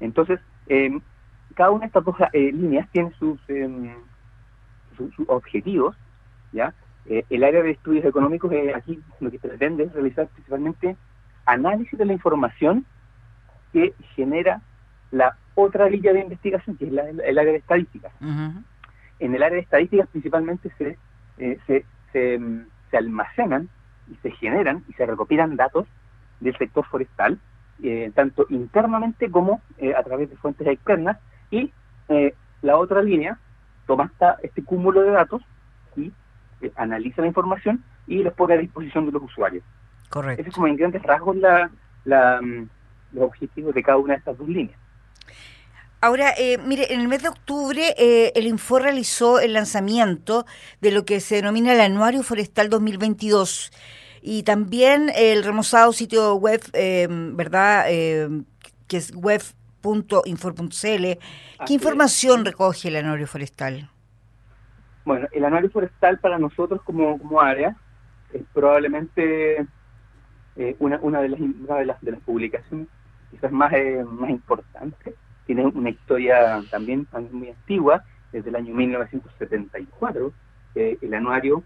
Entonces, 0.00 0.40
em, 0.68 1.00
cada 1.54 1.70
una 1.70 1.80
de 1.80 1.86
estas 1.86 2.04
dos 2.04 2.16
eh, 2.32 2.52
líneas 2.52 2.88
tiene 2.90 3.12
sus, 3.18 3.38
em, 3.48 3.94
sus, 4.96 5.12
objetivos, 5.28 5.96
¿ya? 6.52 6.74
el 7.06 7.42
área 7.42 7.62
de 7.62 7.70
estudios 7.70 8.04
económicos 8.04 8.52
aquí 8.76 9.00
lo 9.20 9.30
que 9.30 9.38
pretende 9.38 9.84
es 9.84 9.92
realizar 9.92 10.28
principalmente 10.28 10.96
análisis 11.44 11.98
de 11.98 12.04
la 12.04 12.12
información 12.12 12.84
que 13.72 13.94
genera 14.14 14.60
la 15.10 15.36
otra 15.54 15.88
línea 15.88 16.12
de 16.12 16.20
investigación, 16.20 16.76
que 16.76 16.86
es 16.86 16.92
la, 16.92 17.08
el 17.08 17.38
área 17.38 17.52
de 17.52 17.58
estadísticas. 17.58 18.12
En 18.20 19.34
el 19.34 19.42
área 19.42 19.56
de 19.56 19.62
estadísticas 19.62 20.08
principalmente 20.08 20.70
se, 20.78 20.96
eh, 21.38 21.58
se, 21.66 21.84
se, 22.12 22.96
almacenan 22.96 23.68
y 24.10 24.16
se 24.16 24.30
generan 24.32 24.82
y 24.88 24.92
se 24.94 25.06
recopilan 25.06 25.56
datos 25.56 25.86
del 26.40 26.56
sector 26.56 26.84
forestal 26.86 27.38
eh, 27.82 28.10
tanto 28.14 28.46
internamente 28.50 29.30
como 29.30 29.62
eh, 29.78 29.94
a 29.94 30.02
través 30.02 30.28
de 30.28 30.36
fuentes 30.36 30.66
externas, 30.66 31.18
y 31.50 31.72
la 32.62 32.76
otra 32.76 33.02
línea 33.02 33.38
toma 33.86 34.12
este 34.42 34.62
cúmulo 34.62 35.02
de 35.02 35.10
datos 35.10 35.42
y 35.96 36.12
analiza 36.76 37.22
la 37.22 37.28
información 37.28 37.82
y 38.06 38.22
los 38.22 38.34
pone 38.34 38.54
a 38.54 38.58
disposición 38.58 39.06
de 39.06 39.12
los 39.12 39.22
usuarios. 39.22 39.64
Correcto. 40.08 40.40
Ese 40.40 40.50
es 40.50 40.54
como 40.54 40.66
en 40.66 40.76
grandes 40.76 41.02
rasgos 41.02 41.36
la, 41.36 41.70
la, 42.04 42.40
mm, 42.42 42.68
los 43.12 43.24
objetivos 43.24 43.74
de 43.74 43.82
cada 43.82 43.98
una 43.98 44.14
de 44.14 44.18
estas 44.18 44.36
dos 44.36 44.48
líneas. 44.48 44.78
Ahora, 46.02 46.32
eh, 46.38 46.56
mire, 46.56 46.94
en 46.94 47.00
el 47.00 47.08
mes 47.08 47.22
de 47.22 47.28
octubre 47.28 47.94
eh, 47.98 48.32
el 48.34 48.46
Infor 48.46 48.82
realizó 48.82 49.38
el 49.38 49.52
lanzamiento 49.52 50.46
de 50.80 50.92
lo 50.92 51.04
que 51.04 51.20
se 51.20 51.36
denomina 51.36 51.74
el 51.74 51.80
Anuario 51.82 52.22
Forestal 52.22 52.70
2022 52.70 53.70
y 54.22 54.42
también 54.44 55.10
el 55.14 55.44
remozado 55.44 55.92
sitio 55.92 56.36
web, 56.36 56.62
eh, 56.72 57.06
¿verdad? 57.10 57.84
que 57.86 58.96
es 58.96 59.14
web.infor.cl. 59.14 60.72
¿Qué 61.66 61.72
información 61.74 62.46
recoge 62.46 62.88
el 62.88 62.96
Anuario 62.96 63.26
Forestal? 63.26 63.90
Bueno, 65.04 65.28
el 65.32 65.44
Anuario 65.44 65.70
Forestal 65.70 66.18
para 66.18 66.38
nosotros 66.38 66.80
como, 66.82 67.18
como 67.18 67.42
área 67.42 67.76
es 68.32 68.42
probablemente 68.54 69.66
una, 70.78 70.98
una, 71.02 71.20
de 71.20 71.28
las, 71.28 71.40
una 71.40 71.76
de 71.76 71.84
las 71.84 72.00
de 72.00 72.12
las 72.12 72.20
publicaciones 72.20 72.88
quizás 73.30 73.52
más, 73.52 73.72
más 74.06 74.30
importantes 74.30 75.14
tiene 75.50 75.66
una 75.66 75.90
historia 75.90 76.62
también, 76.70 77.08
muy 77.32 77.48
antigua, 77.48 78.04
desde 78.30 78.50
el 78.50 78.54
año 78.54 78.72
1974. 78.72 80.32
el 80.76 81.14
anuario 81.14 81.64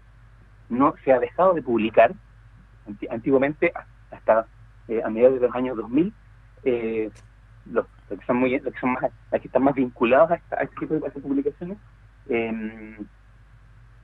no 0.69 0.95
se 1.03 1.13
ha 1.13 1.19
dejado 1.19 1.53
de 1.53 1.61
publicar. 1.61 2.11
Antiguamente, 3.11 3.71
hasta 4.09 4.47
eh, 4.87 5.03
a 5.05 5.09
mediados 5.11 5.39
de 5.39 5.45
los 5.45 5.55
años 5.55 5.77
2000, 5.77 6.11
eh, 6.63 7.11
los, 7.71 7.85
que 8.09 8.25
son 8.25 8.37
muy, 8.37 8.57
los 8.59 8.73
que 8.73 8.79
son 8.79 8.93
más, 8.93 9.11
que 9.29 9.47
están 9.47 9.61
más 9.61 9.75
vinculados 9.75 10.31
a, 10.31 10.63
este 10.63 10.75
tipo 10.79 10.95
de, 10.95 11.01
publicaciones, 11.11 11.77
em, 12.27 13.05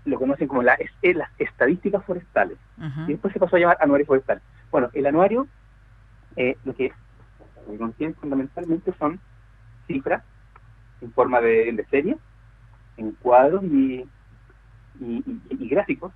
lo 0.05 0.19
conocen 0.19 0.47
como 0.47 0.61
la, 0.61 0.77
eh, 1.01 1.13
las 1.15 1.31
estadísticas 1.39 2.05
forestales. 2.05 2.59
Y 3.07 3.13
después 3.13 3.33
se 3.33 3.39
pasó 3.39 3.55
a 3.55 3.59
llamar 3.59 3.77
anuario 3.81 4.05
forestal. 4.05 4.43
Bueno, 4.69 4.91
el 4.93 5.07
anuario, 5.07 5.47
lo 6.65 6.75
que 6.75 6.93
contiene 7.79 8.13
fundamentalmente 8.13 8.93
son 8.99 9.19
cifras 9.91 10.23
en 11.01 11.11
forma 11.13 11.41
de, 11.41 11.85
serie, 11.89 12.17
en 12.97 13.11
cuadros 13.13 13.63
y, 13.63 14.07
y, 14.99 15.69
gráficos 15.69 16.11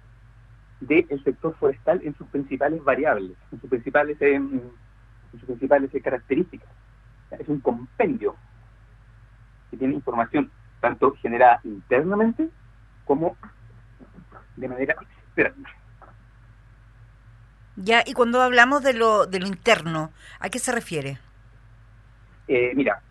del 0.79 1.23
sector 1.23 1.55
forestal 1.57 2.01
en 2.03 2.15
sus 2.15 2.27
principales 2.27 2.83
variables, 2.83 3.35
en 3.51 3.61
sus 3.61 3.69
principales, 3.69 4.21
en, 4.21 4.61
sus 5.31 5.43
principales 5.43 5.91
características. 6.03 6.69
Es 7.31 7.47
un 7.49 7.59
compendio 7.59 8.35
que 9.71 9.77
tiene 9.77 9.95
información 9.95 10.51
tanto 10.79 11.15
generada 11.15 11.59
internamente 11.63 12.49
como 13.05 13.35
de 14.55 14.67
manera 14.67 14.95
externa. 15.01 15.69
Ya, 17.77 18.03
y 18.05 18.13
cuando 18.13 18.41
hablamos 18.41 18.83
de 18.83 18.93
lo, 18.93 19.25
de 19.25 19.39
lo 19.39 19.47
interno, 19.47 20.11
¿a 20.39 20.49
qué 20.49 20.59
se 20.59 20.71
refiere? 20.71 21.19
Eh, 22.47 22.71
mira, 22.75 23.01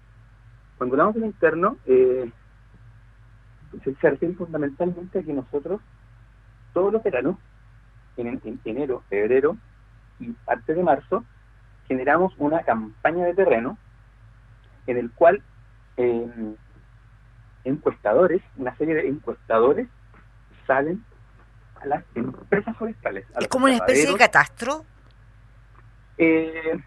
cuando 0.78 0.95
hablamos 0.95 1.14
del 1.14 1.25
interno, 1.25 1.76
eh, 1.87 2.31
se, 3.83 4.11
refiere 4.11 4.35
fundamentalmente 4.35 5.19
a 5.19 5.23
que 5.23 5.33
nosotros, 5.33 5.81
todos 6.73 6.93
los 6.93 7.02
veranos, 7.02 7.37
en, 8.16 8.40
enero, 8.64 9.02
febrero 9.09 9.57
y 10.21 10.31
parte 10.31 10.75
de 10.75 10.83
marzo, 10.83 11.25
generamos 11.88 12.33
una 12.38 12.62
campaña 12.62 13.26
de 13.26 13.35
terreno 13.35 13.76
en 14.87 14.99
el 14.99 15.11
cual 15.11 15.43
eh, 15.97 16.54
encuestadores, 17.64 18.43
una 18.57 18.76
serie 18.76 18.95
de 18.95 19.09
encuestadores, 19.09 19.88
salen 20.66 21.04
a 21.81 21.87
las 21.87 22.04
empresas 22.14 22.76
forestales. 22.76 23.26
¿Es 23.38 23.49
como 23.49 23.66
una 23.66 23.76
especie 23.76 24.07
de 24.07 24.16
catastro? 24.16 24.85
Eh, 26.19 26.81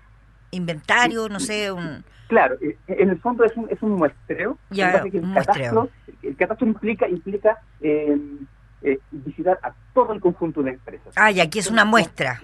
Inventario, 0.52 1.28
no 1.28 1.40
sé, 1.40 1.72
un... 1.72 2.04
Claro, 2.28 2.58
eh, 2.62 2.78
en 2.88 3.10
el 3.10 3.20
fondo 3.20 3.46
es 3.46 3.56
un, 3.56 3.70
es 3.70 3.82
un 3.82 3.92
muestreo. 3.92 4.58
Ya, 4.70 4.98
el, 4.98 5.34
catastro, 5.34 5.90
el 6.22 6.36
catastro 6.36 6.68
implica, 6.68 7.08
implica 7.08 7.58
em, 7.80 8.46
eh, 8.82 9.00
visitar 9.12 9.58
a 9.64 9.74
todo 9.94 10.14
el 10.14 10.20
conjunto 10.20 10.62
de 10.62 10.72
empresas. 10.72 11.14
Ah, 11.16 11.32
y 11.32 11.40
aquí 11.40 11.60
es 11.60 11.72
una 11.72 11.86
muestra. 11.86 12.42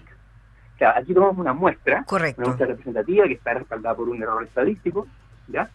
Claro, 0.78 1.00
aquí 1.00 1.14
tomamos 1.14 1.38
una 1.38 1.54
muestra, 1.54 2.04
Correcto. 2.06 2.42
una 2.42 2.48
muestra 2.50 2.68
representativa 2.68 3.28
que 3.28 3.34
está 3.34 3.54
respaldada 3.54 3.96
por 3.96 4.10
un 4.10 4.22
error 4.22 4.44
estadístico, 4.44 5.08
¿ya? 5.48 5.70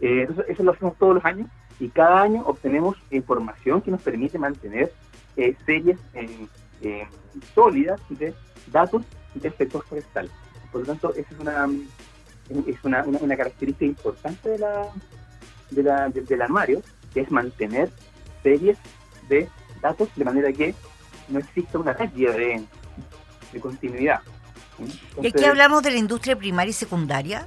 Eh, 0.00 0.28
eso 0.48 0.62
lo 0.62 0.72
hacemos 0.72 0.96
todos 0.98 1.14
los 1.14 1.24
años 1.24 1.48
y 1.80 1.88
cada 1.88 2.22
año 2.22 2.42
obtenemos 2.44 2.96
información 3.10 3.80
que 3.80 3.90
nos 3.90 4.02
permite 4.02 4.38
mantener 4.38 4.92
series 5.66 5.98
sólidas 7.54 8.00
de 8.10 8.32
datos 8.70 9.02
del 9.34 9.52
sector 9.54 9.84
forestal. 9.84 10.30
Por 10.70 10.82
lo 10.82 10.86
tanto, 10.86 11.12
esa 11.14 11.34
es 11.34 11.40
una 11.40 11.66
es 12.48 12.76
una, 12.82 13.02
una, 13.04 13.36
característica 13.36 13.84
importante 13.84 14.50
de 14.50 14.58
la, 14.58 14.88
de 15.70 15.82
la, 15.82 16.08
del 16.08 16.42
armario, 16.42 16.82
que 17.12 17.20
es 17.20 17.30
mantener 17.30 17.90
series 18.42 18.78
de 19.28 19.48
datos 19.80 20.08
de 20.14 20.24
manera 20.24 20.52
que 20.52 20.74
no 21.28 21.38
exista 21.38 21.78
una 21.78 21.96
pérdida 21.96 22.32
de, 22.32 22.64
continuidad. 23.60 24.20
¿Y 25.22 25.28
aquí 25.28 25.44
hablamos 25.44 25.82
de 25.84 25.92
la 25.92 25.98
industria 25.98 26.36
primaria 26.36 26.70
y 26.70 26.74
secundaria? 26.74 27.46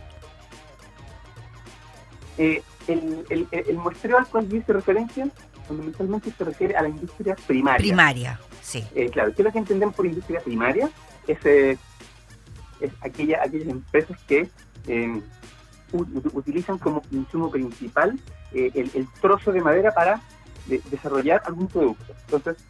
Eh, 2.38 2.64
el, 2.88 3.26
el, 3.30 3.48
el, 3.52 3.78
muestreo 3.78 4.18
al 4.18 4.28
cual 4.28 4.48
dice 4.48 4.72
referencia 4.72 5.28
fundamentalmente 5.68 6.32
se 6.32 6.44
refiere 6.44 6.76
a 6.76 6.82
la 6.82 6.90
industria 6.90 7.36
primaria. 7.46 7.78
Primaria, 7.78 8.40
sí. 8.62 8.86
Eh, 8.96 9.10
claro, 9.10 9.34
¿qué 9.36 9.42
es 9.42 9.46
lo 9.46 9.52
que 9.52 9.60
entendemos 9.60 9.96
por 9.96 10.06
industria 10.06 10.40
primaria? 10.40 10.90
Es, 11.28 11.46
eh, 11.46 11.78
es 12.80 12.92
aquella, 13.02 13.44
aquellas 13.44 13.68
empresas 13.68 14.18
que 14.28 14.50
eh, 14.88 15.22
utilizan 16.34 16.78
como 16.78 17.02
insumo 17.12 17.50
principal 17.50 18.20
eh, 18.54 18.72
el, 18.74 19.08
trozo 19.22 19.52
de 19.52 19.62
madera 19.62 19.94
para 19.94 20.22
desarrollar 20.68 21.42
algún 21.46 21.68
producto. 21.68 22.14
Entonces, 22.26 22.64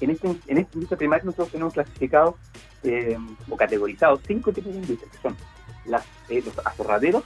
en 0.00 0.10
este, 0.10 0.28
en 0.28 0.58
este 0.58 0.74
industria 0.74 0.98
primaria 0.98 1.24
nosotros 1.24 1.50
tenemos 1.50 1.74
clasificado 1.74 2.38
eh, 2.84 3.18
o 3.48 3.56
categorizado 3.56 4.20
cinco 4.26 4.52
tipos 4.52 4.72
de 4.72 4.78
industrias, 4.78 5.12
que 5.12 5.18
son 5.18 5.36
las, 5.84 6.04
los 6.28 6.66
aserraderos, 6.66 7.24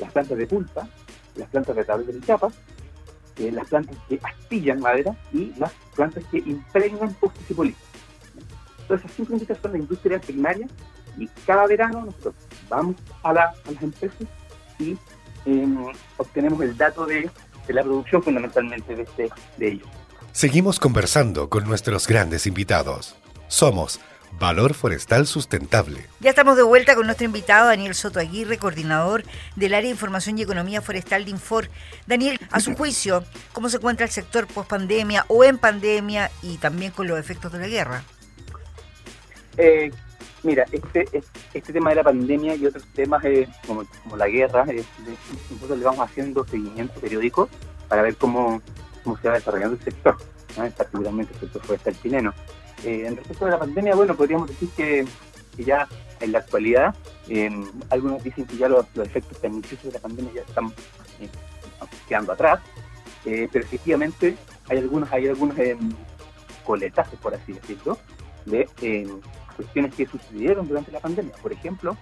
las 0.00 0.12
plantas 0.12 0.38
de 0.38 0.46
pulpa, 0.46 0.88
las 1.34 1.48
plantas 1.48 1.76
de 1.76 1.84
tablas 1.84 2.06
de 2.06 2.20
chapas, 2.20 2.54
las 3.38 3.68
plantas 3.68 3.96
que 4.08 4.20
astillan 4.22 4.80
madera 4.80 5.16
y 5.32 5.52
las 5.58 5.72
plantas 5.94 6.24
que 6.30 6.38
impregnan 6.38 7.12
postes 7.14 7.50
y 7.50 7.54
políticos. 7.54 7.88
Entonces, 8.80 9.04
esas 9.04 9.16
cinco 9.16 9.32
industrias 9.32 9.60
son 9.60 9.72
la 9.72 9.78
industria 9.78 10.20
primaria 10.20 10.66
y 11.18 11.26
cada 11.44 11.66
verano 11.66 12.06
nosotros 12.06 12.34
vamos 12.68 12.96
a, 13.22 13.32
las 13.32 13.54
empresas 13.80 14.26
y 14.78 14.96
em, 15.44 15.76
obtenemos 16.16 16.60
el 16.62 16.76
dato 16.76 17.06
de, 17.06 17.30
la 17.68 17.82
producción 17.82 18.22
fundamentalmente 18.22 18.94
de, 18.94 19.02
este, 19.02 19.30
de 19.58 19.68
ellos. 19.68 19.88
Seguimos 20.32 20.80
conversando 20.80 21.50
con 21.50 21.64
nuestros 21.64 22.06
grandes 22.06 22.46
invitados. 22.46 23.16
Somos 23.48 24.00
Valor 24.38 24.74
Forestal 24.74 25.26
Sustentable. 25.26 26.06
Ya 26.20 26.30
estamos 26.30 26.56
de 26.56 26.62
vuelta 26.62 26.94
con 26.94 27.06
nuestro 27.06 27.24
invitado 27.24 27.68
Daniel 27.68 27.94
Soto 27.94 28.20
Aguirre, 28.20 28.58
coordinador 28.58 29.24
del 29.56 29.74
área 29.74 29.88
de 29.88 29.94
información 29.94 30.38
y 30.38 30.42
economía 30.42 30.80
forestal 30.80 31.24
de 31.24 31.32
Infor. 31.32 31.68
Daniel, 32.06 32.38
a 32.50 32.60
su 32.60 32.74
juicio, 32.74 33.24
¿cómo 33.52 33.68
se 33.68 33.78
encuentra 33.78 34.06
el 34.06 34.12
sector 34.12 34.46
post 34.46 34.68
pandemia 34.68 35.24
o 35.28 35.44
en 35.44 35.58
pandemia 35.58 36.30
y 36.42 36.58
también 36.58 36.92
con 36.92 37.08
los 37.08 37.18
efectos 37.18 37.52
de 37.52 37.58
la 37.58 37.68
guerra? 37.68 38.04
Eh, 39.56 39.90
Mira, 40.42 40.64
este, 40.70 41.04
este 41.52 41.72
tema 41.72 41.90
de 41.90 41.96
la 41.96 42.04
pandemia 42.04 42.54
y 42.54 42.66
otros 42.66 42.84
temas 42.94 43.24
eh, 43.24 43.48
como, 43.66 43.84
la 44.16 44.28
guerra, 44.28 44.64
eh, 44.68 44.84
nosotros 45.50 45.78
le 45.78 45.84
vamos 45.84 46.00
haciendo 46.00 46.46
seguimiento 46.46 47.00
periódico 47.00 47.48
para 47.88 48.02
ver 48.02 48.14
cómo, 48.16 48.62
se 49.20 49.28
va 49.28 49.34
desarrollando 49.34 49.76
el 49.76 49.82
sector, 49.82 50.16
particularmente 50.76 51.34
el 51.34 51.40
sector 51.40 51.62
forestal 51.62 52.00
chileno. 52.00 52.34
Eh, 52.84 53.04
en 53.06 53.16
respecto 53.16 53.46
a 53.46 53.50
la 53.50 53.58
pandemia, 53.58 53.96
bueno, 53.96 54.14
podríamos 54.14 54.48
decir 54.48 54.68
que, 54.76 55.06
ya 55.56 55.88
en 56.20 56.30
la 56.30 56.38
actualidad, 56.38 56.94
algunos 57.90 58.22
dicen 58.22 58.46
que 58.46 58.56
ya 58.56 58.68
los, 58.68 58.86
efectos 59.02 59.38
perniciosos 59.38 59.86
de 59.86 59.92
la 59.92 59.98
pandemia 59.98 60.32
ya 60.34 60.42
están 60.42 60.72
quedando 62.08 62.32
atrás, 62.32 62.60
pero 63.24 63.64
efectivamente 63.64 64.36
hay 64.68 64.78
algunos, 64.78 65.10
hay 65.12 65.26
algunos 65.26 65.56
coletazos, 66.64 67.18
por 67.18 67.34
así 67.34 67.54
decirlo, 67.54 67.98
de 68.46 68.68
cuestiones 69.58 69.92
que 69.92 70.06
sucedieron 70.06 70.68
durante 70.68 70.92
la 70.92 71.00
pandemia. 71.00 71.34
Por 71.42 71.52
ejemplo, 71.52 71.96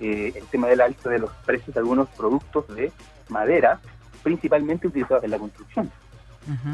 eh, 0.00 0.32
el 0.36 0.46
tema 0.46 0.68
del 0.68 0.80
alza 0.80 1.10
de 1.10 1.18
los 1.18 1.30
precios 1.44 1.74
de 1.74 1.80
algunos 1.80 2.08
productos 2.10 2.68
de 2.68 2.92
madera, 3.28 3.80
principalmente 4.22 4.86
utilizados 4.86 5.24
en 5.24 5.30
la 5.32 5.38
construcción. 5.38 5.90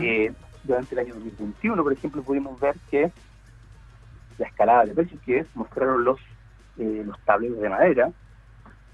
Eh, 0.01 0.33
durante 0.63 0.95
el 0.95 0.99
año 0.99 1.15
2021, 1.15 1.83
por 1.83 1.93
ejemplo, 1.93 2.23
pudimos 2.23 2.61
ver 2.61 2.77
que 2.91 3.11
la 4.37 4.47
escalada 4.47 4.85
de 4.85 4.95
precios 4.95 5.21
que 5.25 5.47
mostraron 5.55 6.05
los, 6.05 6.21
eh, 6.77 7.03
los 7.05 7.19
tableros 7.21 7.61
de 7.61 7.69
madera 7.69 8.13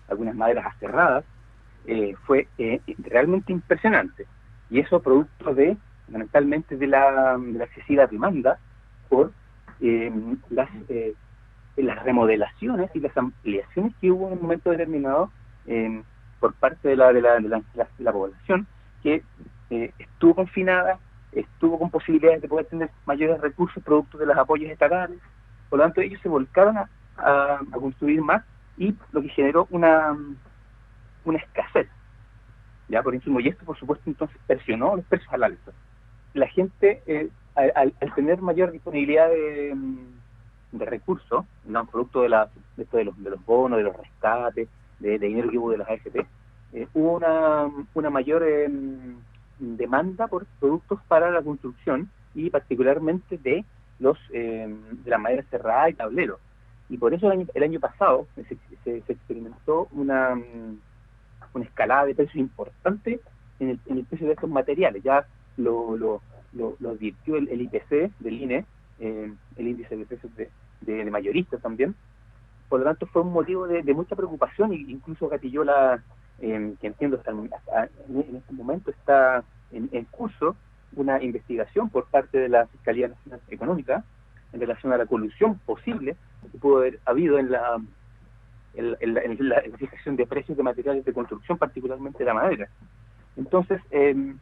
algunas 0.09 0.37
maderas 0.37 0.66
aserradas, 0.66 1.25
fue 2.26 2.49
realmente 2.99 3.52
impresionante. 3.52 4.25
Y 4.71 4.78
eso 4.78 5.02
producto 5.02 5.52
de, 5.52 5.76
fundamentalmente, 6.04 6.76
de 6.76 6.87
la, 6.87 7.37
de 7.37 7.59
la 7.59 7.64
excesiva 7.64 8.06
demanda 8.06 8.61
por 9.09 9.33
las 10.50 10.68
las 11.76 12.02
remodelaciones 12.02 12.90
y 12.95 13.00
las 13.00 13.16
ampliaciones 13.16 13.95
que 14.00 14.11
hubo 14.11 14.28
en 14.28 14.35
un 14.35 14.42
momento 14.42 14.71
determinado 14.71 15.30
por 16.40 16.54
parte 16.54 16.88
de 16.88 16.97
la, 16.97 17.12
de 17.12 17.21
la, 17.21 17.40
de 17.40 17.62
la, 17.99 18.12
población 18.12 18.66
que 19.02 19.23
eh, 19.71 19.92
estuvo 19.99 20.35
confinada, 20.35 20.99
estuvo 21.33 21.78
con 21.78 21.90
posibilidades 21.90 22.42
de 22.42 22.49
poder 22.49 22.66
tener 22.66 22.90
mayores 23.04 23.40
recursos 23.40 23.83
producto 23.83 24.18
de 24.18 24.26
los 24.26 24.37
apoyos 24.37 24.71
estatales. 24.71 25.18
Por 25.68 25.78
lo 25.78 25.85
tanto, 25.85 26.00
ellos 26.00 26.21
se 26.23 26.28
volcaron 26.28 26.78
a, 26.78 26.88
construir 27.73 28.21
más 28.21 28.45
y 28.76 28.95
lo 29.12 29.23
que 29.23 29.28
generó 29.30 29.66
una, 29.71 30.14
una 31.25 31.38
escasez 31.38 31.88
ya 32.88 33.02
por 33.02 33.14
insumo. 33.14 33.40
Y 33.40 33.49
esto, 33.49 33.64
por 33.64 33.78
supuesto, 33.78 34.04
entonces 34.06 34.37
presionó 34.47 34.97
los 34.97 35.04
precios 35.06 35.33
al 35.33 35.45
alza. 35.45 35.73
La 36.37 36.49
gente, 36.49 37.02
eh, 37.07 37.28
al, 37.55 37.93
al, 38.00 38.14
tener 38.14 38.40
mayor 38.40 38.71
disponibilidad 38.71 39.28
de 39.28 39.75
de 40.73 40.85
recursos, 40.85 41.45
no 41.64 41.87
producto 41.87 42.23
de, 42.23 42.28
la, 42.28 42.49
de, 42.76 42.83
esto 42.83 42.97
de, 42.97 43.05
los, 43.05 43.23
de 43.23 43.31
los 43.31 43.45
bonos, 43.45 43.78
de 43.78 43.85
los 43.85 43.97
rescates, 43.97 44.69
de, 44.99 45.19
dinero 45.19 45.50
que 45.50 45.59
hubo 45.59 45.71
de 45.71 45.78
las 45.78 45.88
AFP, 45.88 46.26
eh, 46.73 46.88
hubo 46.95 47.16
una, 47.16 47.71
una 47.95 48.11
mayor 48.11 48.43
em, 48.43 49.16
demanda 49.59 50.26
por 50.26 50.47
productos 50.61 51.00
para 51.09 51.31
la 51.31 51.43
construcción 51.43 52.11
y 52.35 52.50
particularmente 52.50 53.38
de 53.38 53.64
los 53.99 54.19
em, 54.33 54.78
de 55.05 55.11
la 55.11 55.19
madera 55.19 55.45
cerrada 55.50 55.90
y 55.90 55.95
tablero. 55.95 56.38
Y 56.88 56.99
por 56.99 57.14
eso 57.14 57.26
el 57.26 57.33
año, 57.33 57.47
el 57.55 57.62
año 57.62 57.81
pasado 57.81 58.26
se, 58.35 58.45
se, 58.85 59.12
experimentó 59.12 59.88
una, 59.93 60.35
una 61.55 61.64
escalada 61.64 62.05
de 62.05 62.14
precios 62.14 62.37
importante 62.37 63.21
en 63.59 63.71
el, 63.71 63.81
en 63.87 63.99
el 63.99 64.05
precio 64.05 64.26
de 64.26 64.35
estos 64.35 64.50
materiales. 64.50 65.02
Ya 65.02 65.26
lo, 65.57 65.97
lo, 65.97 66.21
lo, 66.53 66.91
advirtió 66.91 67.37
el, 67.37 67.61
IPC 67.61 68.13
del 68.19 68.43
INE, 68.43 68.65
eh, 68.99 69.33
el 69.57 69.69
índice 69.69 69.97
de 69.97 70.07
precios 70.07 70.35
de, 70.37 70.51
de, 70.81 71.11
mayoristas 71.11 71.61
también. 71.61 71.95
Por 72.69 72.81
lo 72.81 72.87
tanto, 72.87 73.07
fue 73.07 73.23
un 73.23 73.33
motivo 73.33 73.67
de, 73.67 73.83
mucha 73.95 74.17
preocupación 74.17 74.73
e 74.73 74.77
incluso 74.77 75.29
gatilló 75.29 75.65
la, 75.65 76.03
eh, 76.41 76.75
que 76.81 76.87
entiendo 76.87 77.17
hasta, 77.17 77.31
en 77.31 78.37
este 78.37 78.53
momento 78.53 78.91
está 78.91 79.45
en, 79.73 80.05
curso 80.07 80.57
una 80.95 81.23
investigación 81.23 81.91
por 81.91 82.07
parte 82.07 82.39
de 82.39 82.49
la 82.49 82.67
Fiscalía 82.67 83.09
Nacional 83.09 83.41
Económica 83.49 84.05
en 84.53 84.61
relación 84.61 84.93
a 84.93 84.99
la 84.99 85.07
colusión 85.07 85.59
posible 85.61 86.17
que 86.53 86.59
pudo 86.59 86.79
haber 86.79 87.01
habido 87.05 87.39
en 87.39 87.51
la, 87.51 87.81
en, 88.75 89.49
la, 89.49 89.63
fijación 89.79 90.17
de 90.17 90.27
precios 90.27 90.57
de 90.57 90.63
materiales 90.63 91.05
de 91.05 91.13
construcción, 91.13 91.59
particularmente 91.59 92.25
la 92.25 92.35
madera. 92.35 92.69
Entonces, 93.37 93.81
eh, 93.91 94.35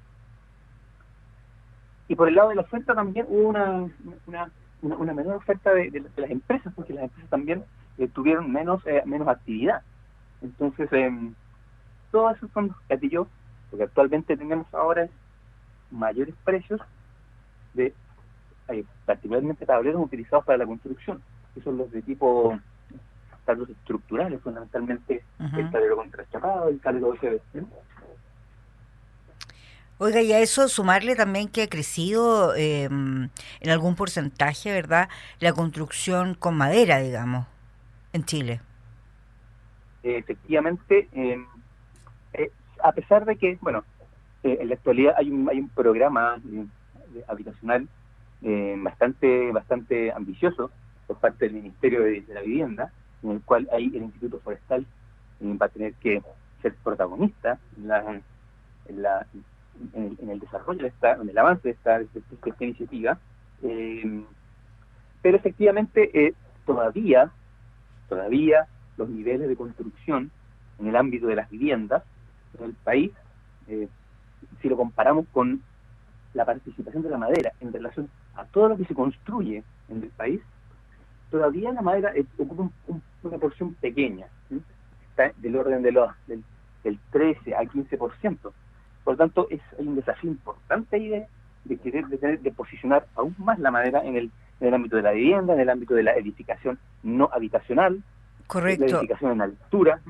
y 2.08 2.14
por 2.14 2.28
el 2.28 2.34
lado 2.34 2.50
de 2.50 2.56
la 2.56 2.62
oferta 2.62 2.94
también 2.94 3.26
hubo 3.28 3.48
una, 3.48 3.88
una, 4.26 4.50
una, 4.82 5.14
menor 5.14 5.36
oferta 5.36 5.72
de, 5.72 6.04
las 6.16 6.30
empresas, 6.30 6.72
porque 6.74 6.92
las 6.92 7.04
empresas 7.04 7.30
también 7.30 7.64
eh, 7.98 8.08
tuvieron 8.08 8.52
menos 8.52 8.82
eh, 8.86 9.02
menos 9.06 9.28
actividad. 9.28 9.82
Entonces, 10.42 10.92
eh, 10.92 11.10
todos 12.10 12.36
esos 12.36 12.50
son 12.52 12.74
gatillos, 12.88 13.26
porque 13.70 13.84
actualmente 13.84 14.36
tenemos 14.36 14.72
ahora 14.74 15.08
mayores 15.90 16.34
precios 16.44 16.80
de 17.72 17.94
eh, 18.68 18.84
particularmente 19.04 19.66
tableros 19.66 20.02
utilizados 20.02 20.44
para 20.44 20.58
la 20.58 20.66
construcción, 20.66 21.22
que 21.54 21.62
son 21.62 21.78
los 21.78 21.90
de 21.90 22.02
tipo 22.02 22.58
tableros 23.44 23.70
estructurales, 23.70 24.40
fundamentalmente 24.40 25.22
el 25.38 25.70
tablero 25.70 25.96
contrachapado, 25.96 26.68
el 26.68 26.80
tablero 26.80 27.08
OSB. 27.08 27.40
Oiga, 29.98 30.20
y 30.22 30.32
a 30.32 30.40
eso 30.40 30.66
sumarle 30.68 31.14
también 31.14 31.48
que 31.48 31.62
ha 31.62 31.68
crecido 31.68 32.52
em, 32.56 33.28
en 33.60 33.70
algún 33.70 33.94
porcentaje, 33.94 34.72
¿verdad?, 34.72 35.08
la 35.38 35.52
construcción 35.52 36.34
con 36.34 36.56
madera, 36.56 36.98
digamos, 36.98 37.46
en 38.12 38.24
Chile. 38.24 38.60
Efectivamente, 40.02 41.08
em, 41.12 41.46
eh, 42.32 42.50
a 42.82 42.90
pesar 42.90 43.24
de 43.24 43.36
que, 43.36 43.56
bueno, 43.60 43.84
eh, 44.42 44.58
en 44.60 44.68
la 44.68 44.74
actualidad 44.74 45.14
hay 45.16 45.30
un, 45.30 45.48
hay 45.48 45.60
un 45.60 45.68
programa 45.68 46.38
habitacional 47.28 47.88
eh, 48.42 48.74
bastante, 48.78 49.52
bastante 49.52 50.10
ambicioso 50.10 50.72
por 51.06 51.18
parte 51.20 51.44
del 51.44 51.54
Ministerio 51.54 52.02
de, 52.02 52.24
la 52.28 52.40
Vivienda, 52.40 52.92
en 53.22 53.30
el 53.30 53.40
cual 53.42 53.68
ahí 53.72 53.92
el 53.94 54.02
Instituto 54.02 54.40
Forestal 54.40 54.84
va 55.40 55.66
a 55.66 55.68
tener 55.68 55.94
que 55.94 56.20
ser 56.62 56.74
protagonista 56.82 57.58
en 57.76 57.88
la, 57.88 58.20
en 58.88 59.02
la 59.02 59.26
en 59.92 60.30
el, 60.30 60.40
desarrollo 60.40 60.82
de 60.82 60.88
esta, 60.88 61.12
en 61.12 61.28
el 61.28 61.38
avance 61.38 61.68
de 61.68 61.74
esta, 61.74 61.98
de 61.98 62.08
esta, 62.46 62.64
iniciativa, 62.64 63.18
eh, 63.62 64.24
pero 65.22 65.36
efectivamente 65.36 66.10
eh, 66.12 66.34
todavía, 66.66 67.30
todavía 68.08 68.66
los 68.96 69.08
niveles 69.08 69.48
de 69.48 69.56
construcción 69.56 70.30
en 70.78 70.88
el 70.88 70.96
ámbito 70.96 71.26
de 71.26 71.36
las 71.36 71.50
viviendas 71.50 72.02
en 72.58 72.66
el 72.66 72.72
país, 72.74 73.12
eh, 73.68 73.88
si 74.60 74.68
lo 74.68 74.76
comparamos 74.76 75.26
con 75.32 75.62
la 76.34 76.44
participación 76.44 77.02
de 77.02 77.10
la 77.10 77.18
madera 77.18 77.52
en 77.60 77.72
relación 77.72 78.08
a 78.34 78.44
todo 78.44 78.68
lo 78.68 78.76
que 78.76 78.84
se 78.84 78.94
construye 78.94 79.62
en 79.88 80.02
el 80.02 80.10
país, 80.10 80.40
todavía 81.30 81.72
la 81.72 81.82
madera 81.82 82.12
ocupa 82.38 82.70
una 83.22 83.38
porción 83.38 83.74
pequeña, 83.74 84.26
está 85.10 85.32
del 85.38 85.56
orden 85.56 85.82
de 85.82 85.92
los, 85.92 86.10
del, 86.26 86.44
del 86.82 86.98
13 87.10 87.54
al 87.54 87.68
15%. 87.68 88.52
Por 89.04 89.14
lo 89.14 89.18
tanto, 89.18 89.46
es, 89.50 89.60
hay 89.78 89.86
un 89.86 89.96
desafío 89.96 90.30
importante 90.30 90.96
ahí 90.96 91.08
de, 91.08 91.26
de 91.64 91.76
querer 91.76 92.06
de, 92.06 92.18
tener, 92.18 92.40
de 92.40 92.50
posicionar 92.50 93.06
aún 93.14 93.34
más 93.38 93.58
la 93.58 93.70
madera 93.70 94.02
en 94.04 94.16
el, 94.16 94.30
en 94.60 94.68
el 94.68 94.74
ámbito 94.74 94.96
de 94.96 95.02
la 95.02 95.12
vivienda, 95.12 95.54
en 95.54 95.60
el 95.60 95.70
ámbito 95.70 95.94
de 95.94 96.02
la 96.02 96.14
edificación 96.14 96.78
no 97.02 97.28
habitacional, 97.32 98.02
Correcto. 98.46 98.84
La 98.84 98.98
edificación 98.98 99.32
en 99.32 99.40
altura. 99.40 100.00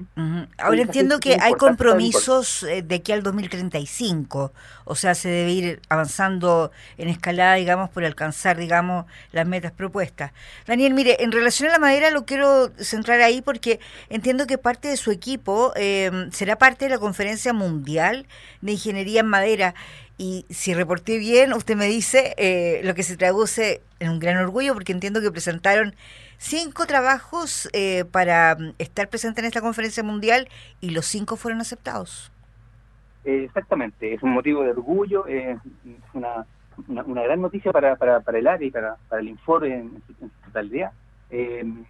Ahora 0.59 0.83
entiendo 0.83 1.21
que 1.21 1.37
hay 1.41 1.55
compromisos 1.55 2.65
eh, 2.65 2.83
de 2.83 2.97
aquí 2.97 3.13
al 3.13 3.23
2035, 3.23 4.53
o 4.85 4.95
sea, 4.97 5.15
se 5.15 5.29
debe 5.29 5.53
ir 5.53 5.81
avanzando 5.89 6.73
en 6.99 7.09
escalada, 7.09 7.55
digamos, 7.55 7.91
por 7.91 8.05
alcanzar, 8.05 8.57
digamos, 8.57 9.07
las 9.31 9.47
metas 9.47 9.71
propuestas. 9.71 10.33
Daniel, 10.67 10.95
mire, 10.95 11.23
en 11.23 11.31
relación 11.31 11.69
a 11.69 11.73
la 11.73 11.79
madera 11.79 12.11
lo 12.11 12.25
quiero 12.25 12.71
centrar 12.77 13.21
ahí 13.21 13.41
porque 13.41 13.79
entiendo 14.11 14.47
que 14.47 14.59
parte 14.59 14.89
de 14.89 14.97
su 14.97 15.13
equipo 15.13 15.73
eh, 15.77 16.29
será 16.33 16.57
parte 16.57 16.87
de 16.87 16.91
la 16.91 16.99
Conferencia 16.99 17.53
Mundial 17.53 18.27
de 18.61 18.73
Ingeniería 18.73 19.21
en 19.21 19.29
Madera. 19.29 19.75
Y 20.17 20.47
si 20.49 20.75
reporté 20.75 21.19
bien, 21.19 21.53
usted 21.53 21.77
me 21.77 21.87
dice 21.87 22.35
eh, 22.37 22.81
lo 22.85 22.95
que 22.95 23.03
se 23.03 23.17
traduce 23.17 23.83
en 23.99 24.11
un 24.11 24.21
gran 24.21 24.37
orgullo 24.37 24.73
porque 24.75 24.93
entiendo 24.93 25.21
que 25.21 25.33
presentaron 25.33 25.95
cinco 26.39 26.87
trabajos 26.87 27.69
eh, 27.73 28.05
para 28.05 28.55
mm, 28.55 28.75
estar 28.79 29.09
presente 29.09 29.41
en 29.41 29.47
esta 29.47 29.61
conferencia 29.61 30.05
mundial 30.05 30.49
y 30.81 30.91
los 30.91 31.07
cinco 31.07 31.37
fueron 31.37 31.61
aceptados. 31.61 32.31
Exactamente, 33.25 34.13
es 34.13 34.23
un 34.23 34.33
motivo 34.33 34.63
de 34.63 34.71
orgullo, 34.71 35.27
es 35.27 35.57
una, 36.13 36.47
una, 36.87 37.23
gran 37.23 37.41
noticia 37.41 37.73
para, 37.73 37.97
para, 37.97 38.21
para, 38.21 38.39
el 38.39 38.47
área 38.47 38.69
y 38.69 38.71
para, 38.71 38.97
para 39.09 39.23
el 39.23 39.29
informe 39.29 39.75
en, 39.75 40.03
su 40.07 40.29
totalidad. 40.45 40.93
Em, 41.31 41.85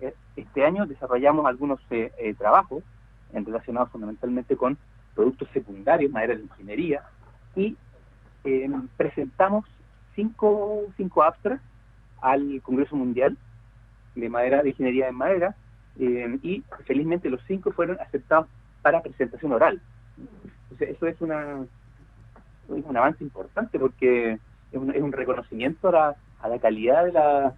eh, 0.00 0.14
este 0.36 0.64
año 0.64 0.86
desarrollamos 0.86 1.46
algunos 1.46 1.80
eh, 1.90 2.34
trabajos 2.38 2.84
relacionados 3.32 3.90
fundamentalmente 3.90 4.56
con 4.56 4.78
productos 5.16 5.48
secundarios, 5.52 6.12
madera 6.12 6.36
de 6.36 6.42
ingeniería, 6.42 7.02
y 7.56 7.76
em, 8.44 8.88
presentamos 8.96 9.64
cinco, 10.14 10.82
cinco 10.96 11.22
abstracts 11.22 11.64
al 12.20 12.60
Congreso 12.62 12.96
Mundial 12.96 13.36
de 14.14 14.28
madera, 14.28 14.62
de 14.62 14.70
ingeniería 14.70 15.06
de 15.06 15.12
madera, 15.12 15.54
eh, 15.98 16.38
y 16.42 16.64
felizmente 16.86 17.30
los 17.30 17.40
cinco 17.46 17.72
fueron 17.72 17.98
aceptados 18.00 18.46
para 18.82 19.02
presentación 19.02 19.52
oral. 19.52 19.80
eso 20.80 21.06
es 21.06 21.20
una 21.20 21.66
un 22.68 22.96
avance 22.96 23.24
importante 23.24 23.78
porque 23.78 24.32
es 24.32 24.78
un, 24.78 24.90
es 24.94 25.02
un 25.02 25.12
reconocimiento 25.12 25.88
a 25.88 25.92
la, 25.92 26.16
a 26.40 26.48
la 26.48 26.58
calidad 26.58 27.04
de 27.04 27.12
la, 27.12 27.54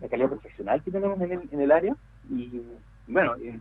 la 0.00 0.08
calidad 0.08 0.28
profesional 0.28 0.82
que 0.82 0.90
tenemos 0.90 1.20
en 1.20 1.32
el, 1.32 1.48
en 1.50 1.60
el 1.60 1.72
área 1.72 1.96
y 2.30 2.62
bueno 3.06 3.34
eh, 3.36 3.58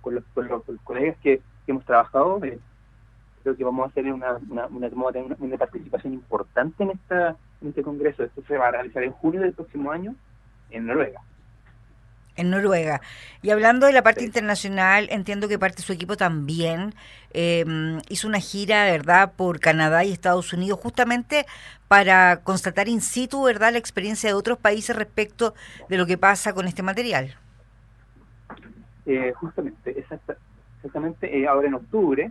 con, 0.00 0.16
los, 0.16 0.24
con, 0.34 0.48
los, 0.48 0.62
colegas 0.84 1.16
que, 1.22 1.40
hemos 1.66 1.84
trabajado 1.84 2.42
eh, 2.44 2.58
creo 3.48 3.56
que 3.56 3.64
vamos 3.64 3.86
a 3.86 3.90
hacer 3.90 4.12
una, 4.12 4.36
una, 4.50 4.66
una, 4.66 4.88
una, 5.38 5.56
participación 5.56 6.12
importante 6.12 6.82
en 6.82 6.90
esta 6.90 7.36
en 7.62 7.68
este 7.68 7.82
congreso. 7.82 8.24
Esto 8.24 8.42
se 8.46 8.56
va 8.56 8.68
a 8.68 8.72
realizar 8.72 9.02
en 9.02 9.12
junio 9.12 9.40
del 9.40 9.54
próximo 9.54 9.90
año 9.90 10.14
en 10.70 10.86
Noruega. 10.86 11.20
En 12.36 12.50
Noruega. 12.50 13.00
Y 13.42 13.50
hablando 13.50 13.86
de 13.86 13.92
la 13.92 14.02
parte 14.02 14.24
internacional, 14.24 15.08
entiendo 15.10 15.48
que 15.48 15.58
parte 15.58 15.78
de 15.78 15.82
su 15.82 15.92
equipo 15.92 16.16
también 16.16 16.94
em, 17.32 18.00
hizo 18.08 18.28
una 18.28 18.38
gira, 18.38 18.84
¿verdad?, 18.84 19.32
por 19.34 19.58
Canadá 19.58 20.04
y 20.04 20.12
Estados 20.12 20.52
Unidos, 20.52 20.78
justamente 20.80 21.46
para 21.88 22.42
constatar 22.44 22.86
in 22.86 23.00
situ, 23.00 23.42
¿verdad?, 23.42 23.72
la 23.72 23.78
experiencia 23.78 24.28
de 24.28 24.34
otros 24.34 24.58
países 24.58 24.94
respecto 24.94 25.54
de 25.88 25.96
lo 25.96 26.06
que 26.06 26.16
pasa 26.16 26.52
con 26.52 26.68
este 26.68 26.82
material. 26.82 27.34
eh, 29.06 29.32
justamente, 29.32 29.98
exactamente 29.98 31.48
ahora 31.48 31.66
en 31.66 31.74
octubre, 31.74 32.30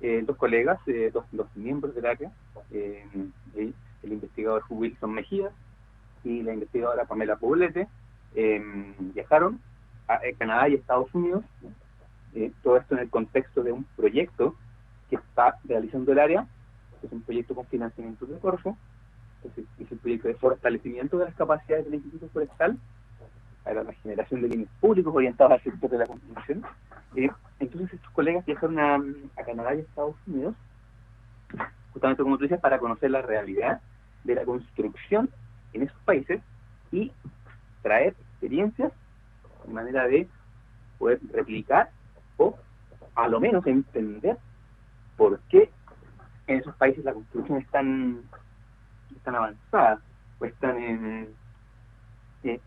dos 0.00 0.36
colegas, 0.36 0.78
dos, 1.12 1.24
dos, 1.32 1.46
miembros 1.56 1.94
del 1.94 2.06
área, 2.06 2.32
el, 2.70 3.74
investigador 4.02 4.62
Wilson 4.68 5.12
Mejía 5.12 5.50
y 6.24 6.42
la 6.42 6.54
investigadora 6.54 7.04
Pamela 7.04 7.36
Poblete, 7.36 7.88
viajaron 8.34 9.60
a 10.06 10.20
Canadá 10.38 10.68
y 10.68 10.74
Estados 10.74 11.12
Unidos, 11.14 11.44
todo 12.62 12.76
esto 12.76 12.94
en 12.94 13.00
el 13.00 13.10
contexto 13.10 13.62
de 13.62 13.72
un 13.72 13.84
proyecto 13.96 14.54
que 15.10 15.16
está 15.16 15.58
realizando 15.64 16.12
el 16.12 16.18
área, 16.18 16.46
que 17.00 17.06
es 17.06 17.12
un 17.12 17.22
proyecto 17.22 17.54
con 17.54 17.66
financiamiento 17.66 18.26
de 18.26 18.38
Corfo, 18.38 18.76
es 19.44 19.92
el 19.92 19.98
proyecto 19.98 20.28
de 20.28 20.34
fortalecimiento 20.34 21.18
de 21.18 21.26
las 21.26 21.34
capacidades 21.34 21.84
del 21.84 21.94
Instituto 21.94 22.28
Forestal 22.28 22.78
para 23.64 23.84
la 23.84 23.92
generación 23.92 24.42
de 24.42 24.48
bienes 24.48 24.68
públicos 24.80 25.14
orientados 25.14 25.52
al 25.52 25.62
sector 25.62 25.90
de 25.90 25.98
la 25.98 26.06
construcción. 26.06 26.62
Eh, 27.16 27.30
entonces 27.60 27.94
estos 27.94 28.10
colegas 28.12 28.44
viajaron 28.46 28.78
a, 28.78 28.96
a, 29.40 29.44
Canadá 29.44 29.74
y 29.74 29.80
Estados 29.80 30.16
Unidos, 30.26 30.54
justamente 31.92 32.22
como 32.22 32.36
tú 32.36 32.44
dices, 32.44 32.60
para 32.60 32.78
conocer 32.78 33.10
la 33.10 33.22
realidad 33.22 33.80
de 34.24 34.34
la 34.34 34.44
construcción 34.44 35.30
en 35.72 35.82
esos 35.82 35.98
países 36.02 36.40
y 36.92 37.12
traer 37.82 38.14
experiencias 38.30 38.92
de 39.66 39.72
manera 39.72 40.06
de 40.06 40.28
poder 40.98 41.20
replicar 41.32 41.90
o 42.36 42.56
a 43.14 43.28
lo 43.28 43.40
menos 43.40 43.66
entender 43.66 44.36
por 45.16 45.40
qué 45.48 45.70
en 46.46 46.58
esos 46.58 46.74
países 46.76 47.04
la 47.04 47.12
construcción 47.12 47.58
es 47.58 47.68
tan, 47.68 48.22
tan 49.24 49.34
avanzada 49.34 50.00
o 50.38 50.44
están 50.44 50.76
en... 50.78 51.28
Eh, 52.44 52.60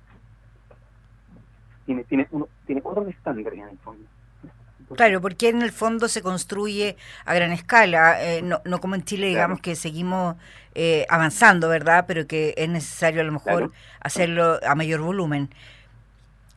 tiene, 1.85 2.03
tiene, 2.03 2.27
uno, 2.31 2.47
tiene 2.65 2.81
otros 2.83 3.07
estándares 3.07 3.59
en 3.59 3.69
el 3.69 3.77
fondo. 3.79 4.07
Claro, 4.95 5.21
porque 5.21 5.49
en 5.49 5.61
el 5.61 5.71
fondo 5.71 6.07
se 6.07 6.21
construye 6.21 6.97
a 7.25 7.33
gran 7.33 7.51
escala, 7.51 8.23
eh, 8.23 8.41
no, 8.41 8.61
no 8.65 8.79
como 8.79 8.95
en 8.95 9.03
Chile, 9.03 9.27
digamos 9.27 9.59
que 9.59 9.75
seguimos 9.75 10.35
eh, 10.75 11.05
avanzando, 11.09 11.67
¿verdad? 11.69 12.05
Pero 12.07 12.27
que 12.27 12.53
es 12.57 12.69
necesario 12.69 13.21
a 13.21 13.23
lo 13.23 13.31
mejor 13.31 13.71
hacerlo 13.99 14.59
a 14.65 14.75
mayor 14.75 15.01
volumen. 15.01 15.49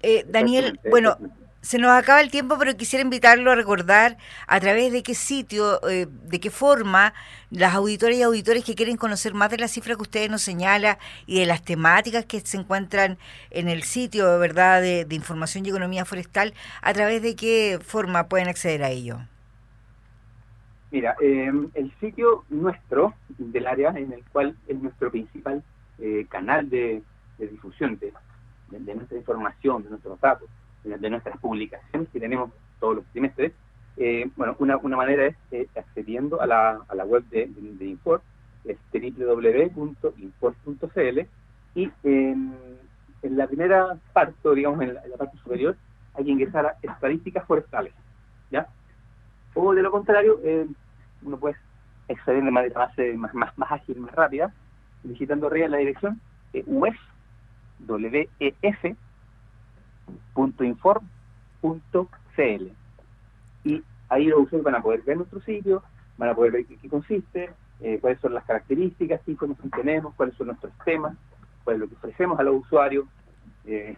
Eh, 0.02 0.24
Daniel, 0.28 0.78
bueno, 0.90 1.18
se 1.64 1.78
nos 1.78 1.92
acaba 1.92 2.20
el 2.20 2.30
tiempo, 2.30 2.56
pero 2.58 2.76
quisiera 2.76 3.02
invitarlo 3.02 3.50
a 3.50 3.54
recordar 3.54 4.18
a 4.46 4.60
través 4.60 4.92
de 4.92 5.02
qué 5.02 5.14
sitio, 5.14 5.80
eh, 5.88 6.06
de 6.10 6.38
qué 6.38 6.50
forma 6.50 7.14
las 7.50 7.74
auditoras 7.74 8.18
y 8.18 8.22
auditores 8.22 8.64
que 8.64 8.74
quieren 8.74 8.98
conocer 8.98 9.32
más 9.32 9.50
de 9.50 9.56
la 9.56 9.66
cifra 9.66 9.96
que 9.96 10.02
ustedes 10.02 10.30
nos 10.30 10.42
señala 10.42 10.98
y 11.24 11.40
de 11.40 11.46
las 11.46 11.64
temáticas 11.64 12.26
que 12.26 12.40
se 12.40 12.58
encuentran 12.58 13.16
en 13.50 13.68
el 13.68 13.82
sitio, 13.82 14.38
¿verdad?, 14.38 14.82
de, 14.82 15.06
información 15.10 15.64
y 15.64 15.70
economía 15.70 16.04
forestal, 16.04 16.52
a 16.82 16.92
través 16.92 17.22
de 17.22 17.34
qué 17.34 17.78
forma 17.82 18.28
pueden 18.28 18.48
acceder 18.48 18.82
a 18.82 18.90
ello. 18.90 19.20
Mira, 20.90 21.16
em, 21.22 21.70
el 21.72 21.90
sitio 21.98 22.44
nuestro 22.50 23.14
del 23.38 23.66
área 23.66 23.88
en 23.96 24.12
el 24.12 24.22
cual 24.32 24.54
es 24.68 24.78
nuestro 24.78 25.10
principal 25.10 25.64
eh, 25.98 26.26
canal 26.28 26.68
de, 26.68 27.02
difusión 27.38 27.98
de, 27.98 28.12
de 28.68 28.94
nuestra 28.94 29.16
información, 29.16 29.82
de 29.82 29.88
nuestros 29.88 30.20
datos, 30.20 30.50
de 30.84 31.10
nuestras 31.10 31.38
publicaciones 31.38 32.08
que 32.10 32.20
tenemos 32.20 32.50
todos 32.78 32.96
los 32.96 33.04
trimestres, 33.06 33.52
eh, 33.96 34.28
bueno, 34.36 34.56
una, 34.58 34.76
una 34.78 34.96
manera 34.96 35.26
es 35.26 35.36
eh, 35.52 35.68
accediendo 35.76 36.40
a 36.40 36.46
la, 36.46 36.80
a 36.88 36.94
la 36.94 37.04
web 37.04 37.24
de, 37.30 37.46
de, 37.48 37.86
Import, 37.86 38.24
es 38.64 38.76
www.import.cl 38.92 40.18
y 41.74 41.90
en, 42.02 42.56
en, 43.22 43.36
la 43.36 43.46
primera 43.46 43.96
parte, 44.12 44.54
digamos 44.54 44.82
en 44.82 44.94
la, 44.94 45.02
parte 45.16 45.38
superior, 45.38 45.76
hay 46.14 46.24
que 46.24 46.30
ingresar 46.30 46.66
a 46.66 46.76
estadísticas 46.82 47.46
forestales, 47.46 47.92
¿ya? 48.50 48.66
O 49.54 49.72
de 49.74 49.82
lo 49.82 49.92
contrario, 49.92 50.40
eh, 50.42 50.66
uno 51.22 51.38
puede 51.38 51.56
acceder 52.08 52.42
de 52.42 52.50
manera 52.50 52.90
más, 53.16 53.34
más, 53.34 53.56
más, 53.56 53.72
ágil, 53.72 54.00
más 54.00 54.12
rápida, 54.12 54.52
digitando 55.04 55.46
arriba 55.46 55.68
la 55.68 55.78
dirección 55.78 56.20
UEF, 56.66 56.96
WEF, 57.86 58.96
.inform.cl 60.34 61.04
y 63.64 63.82
ahí 64.08 64.26
los 64.26 64.40
usuarios 64.40 64.64
van 64.64 64.76
a 64.76 64.82
poder 64.82 65.02
ver 65.02 65.16
nuestro 65.16 65.40
sitio, 65.40 65.82
van 66.18 66.28
a 66.28 66.34
poder 66.34 66.52
ver 66.52 66.66
qué, 66.66 66.88
consiste, 66.88 67.50
eh, 67.80 67.98
cuáles 68.00 68.20
son 68.20 68.34
las 68.34 68.44
características, 68.44 69.20
qué 69.24 69.32
información 69.32 69.70
tenemos, 69.70 70.14
cuáles 70.14 70.36
son 70.36 70.48
nuestros 70.48 70.72
temas, 70.84 71.16
cuál 71.64 71.76
es 71.76 71.80
lo 71.80 71.88
que 71.88 71.94
ofrecemos 71.94 72.38
a 72.38 72.42
los 72.42 72.56
usuarios, 72.56 73.06
eh, 73.64 73.96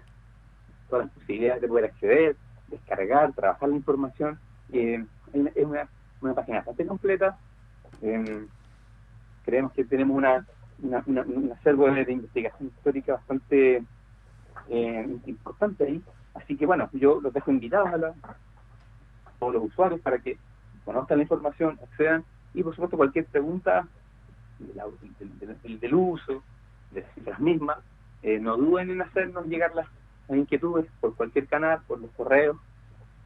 todas 0.89 1.07
las 1.07 1.15
posibilidades 1.15 1.63
de 1.63 1.69
poder 1.69 1.85
acceder, 1.87 2.37
descargar, 2.69 3.33
trabajar 3.33 3.69
la 3.69 3.77
información. 3.77 4.39
Eh, 4.73 5.05
es 5.33 5.65
una, 5.65 5.89
una, 6.21 6.35
página 6.35 6.59
bastante 6.59 6.87
completa. 6.87 7.37
creemos 9.45 9.73
que 9.73 9.85
tenemos 9.85 10.17
una, 10.17 10.47
una, 10.83 11.03
un 11.07 11.53
acervo 11.53 11.91
de 11.91 12.13
investigación 12.13 12.69
histórica 12.69 13.15
bastante 13.15 13.83
eh, 14.69 15.19
importante 15.27 15.85
ahí. 15.85 16.03
Así 16.35 16.57
que 16.57 16.67
bueno, 16.67 16.89
yo 16.93 17.21
los 17.21 17.33
dejo 17.33 17.51
invitados 17.51 17.89
a, 17.89 17.97
la, 17.97 18.15
todos 19.39 19.55
los 19.55 19.65
usuarios 19.65 20.01
para 20.01 20.19
que 20.19 20.39
conozcan 20.85 21.19
la 21.19 21.23
información, 21.23 21.79
accedan 21.83 22.25
y 22.55 22.63
por 22.63 22.75
supuesto 22.75 22.97
cualquier 22.97 23.27
pregunta 23.27 23.87
del, 24.59 25.95
uso, 25.95 26.43
de 26.93 27.05
las 27.25 27.39
mismas, 27.41 27.79
eh, 28.23 28.39
no 28.39 28.57
duden 28.57 28.91
en 28.91 29.03
hacernos 29.03 29.47
llegar 29.47 29.75
las, 29.75 29.87
inquietudes 30.29 30.87
por 31.01 31.15
cualquier 31.15 31.47
canal, 31.47 31.81
por 31.87 32.01
los 32.01 32.11
correos. 32.13 32.57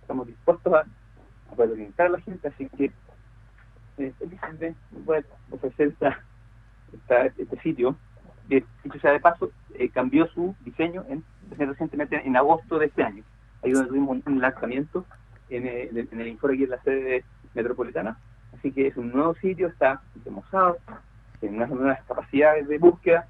Estamos 0.02 0.26
dispuestos 0.26 0.72
a, 0.74 0.84
poder 1.54 1.70
orientar 1.72 2.06
a 2.06 2.10
la 2.10 2.20
gente, 2.20 2.48
así 2.48 2.68
que 2.76 2.92
eh, 3.98 4.12
de 4.58 4.74
poder 5.04 5.26
ofrecer 5.50 5.88
esta, 5.88 6.22
este 7.26 7.60
sitio 7.62 7.96
que 8.50 8.64
dicho 8.84 8.98
sea 9.00 9.12
de 9.12 9.20
paso, 9.20 9.50
eh, 9.74 9.88
cambió 9.88 10.26
su 10.28 10.54
diseño 10.64 11.04
en, 11.08 11.24
recientemente 11.56 12.20
en 12.22 12.36
agosto 12.36 12.78
de 12.78 12.86
este 12.86 13.02
año. 13.02 13.24
Ahí 13.62 13.72
donde 13.72 13.88
tuvimos 13.88 14.18
un, 14.26 14.40
lanzamiento 14.40 15.06
en, 15.48 15.66
el, 15.66 16.08
en 16.10 16.20
el 16.20 16.28
Info 16.28 16.48
aquí 16.48 16.64
en 16.64 16.70
la 16.70 16.82
sede 16.82 17.24
metropolitana. 17.54 18.18
Así 18.58 18.72
que 18.72 18.88
es 18.88 18.96
un 18.96 19.12
nuevo 19.12 19.34
sitio, 19.36 19.68
está 19.68 20.02
demosado, 20.24 20.78
tiene 21.38 21.56
unas 21.56 21.70
nuevas 21.70 22.02
capacidades 22.06 22.68
de 22.68 22.78
búsqueda 22.78 23.26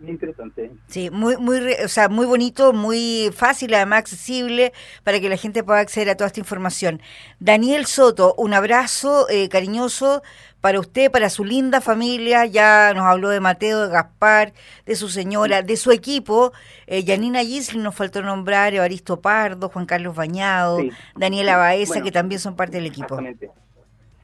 muy 0.00 0.10
interesante. 0.10 0.70
Sí, 0.86 1.10
muy, 1.10 1.36
muy, 1.36 1.58
o 1.84 1.88
sea, 1.88 2.08
muy 2.08 2.26
bonito, 2.26 2.72
muy 2.72 3.30
fácil, 3.34 3.74
además 3.74 4.00
accesible 4.00 4.72
para 5.04 5.20
que 5.20 5.28
la 5.28 5.36
gente 5.36 5.64
pueda 5.64 5.80
acceder 5.80 6.10
a 6.10 6.16
toda 6.16 6.28
esta 6.28 6.40
información. 6.40 7.00
Daniel 7.40 7.86
Soto, 7.86 8.34
un 8.36 8.54
abrazo 8.54 9.28
eh, 9.28 9.48
cariñoso 9.48 10.22
para 10.60 10.80
usted, 10.80 11.10
para 11.10 11.30
su 11.30 11.44
linda 11.44 11.80
familia. 11.80 12.46
Ya 12.46 12.92
nos 12.94 13.04
habló 13.04 13.28
de 13.30 13.40
Mateo, 13.40 13.86
de 13.86 13.92
Gaspar, 13.92 14.52
de 14.86 14.96
su 14.96 15.08
señora, 15.08 15.62
de 15.62 15.76
su 15.76 15.90
equipo. 15.90 16.52
Eh, 16.86 17.04
Yanina 17.04 17.40
Gisli 17.40 17.80
nos 17.80 17.94
faltó 17.94 18.22
nombrar, 18.22 18.74
Evaristo 18.74 19.20
Pardo, 19.20 19.68
Juan 19.68 19.86
Carlos 19.86 20.14
Bañado, 20.14 20.78
Daniela 21.16 21.56
Baeza, 21.56 22.02
que 22.02 22.12
también 22.12 22.40
son 22.40 22.56
parte 22.56 22.76
del 22.76 22.86
equipo. 22.86 23.18
Exactamente. 23.18 23.50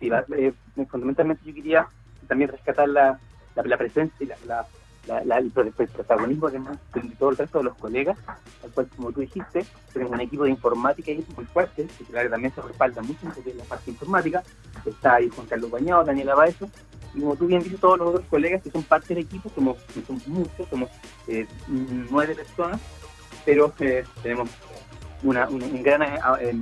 Sí, 0.01 0.11
eh, 0.37 0.53
fundamentalmente 0.90 1.42
yo 1.47 1.55
quería 1.55 1.87
también 2.27 2.51
rescatar 2.51 2.88
la, 2.88 3.18
la, 3.55 3.77
presencia 3.77 4.16
y 4.20 4.27
la 4.27 4.37
la, 4.47 4.66
el, 5.09 5.51
protagonismo 5.51 6.51
de 6.51 6.61
todo 7.19 7.31
el 7.31 7.37
resto 7.37 7.59
de 7.59 7.64
los 7.64 7.77
colegas, 7.77 8.17
al 8.62 8.71
cual, 8.71 8.88
como 8.97 9.12
tú 9.12 9.21
dijiste, 9.21 9.64
tenemos 9.93 10.14
un 10.14 10.21
equipo 10.21 10.45
de 10.45 10.51
informática 10.51 11.12
muy 11.37 11.45
fuerte, 11.47 11.87
que 11.99 12.29
también 12.29 12.55
se 12.55 12.62
respalda 12.62 13.03
mucho 13.03 13.21
en 13.45 13.59
la 13.59 13.64
parte 13.64 13.90
informática. 13.90 14.43
Está 14.85 15.17
ahí 15.17 15.29
Juan 15.29 15.47
Carlos 15.47 15.71
Bañado, 15.71 16.05
Daniela 16.05 16.35
Baezo, 16.35 16.69
y 17.14 17.21
como 17.21 17.37
tú 17.37 17.47
bien 17.47 17.62
dices, 17.62 17.81
todos 17.81 17.99
los 17.99 18.09
otros 18.09 18.27
colegas 18.29 18.62
que 18.62 18.71
son 18.71 18.83
parte 18.83 19.14
del 19.14 19.25
equipo, 19.25 19.51
somos, 19.55 19.77
somos 20.07 20.27
muchos, 20.27 20.69
somos 20.69 20.90
eh, 21.29 21.47
nueve 21.69 22.35
personas, 22.35 22.81
pero 23.45 23.73
eh, 23.79 24.05
tenemos 24.23 24.49
un, 25.23 25.83
gran, 25.83 26.03
eh, 26.03 26.55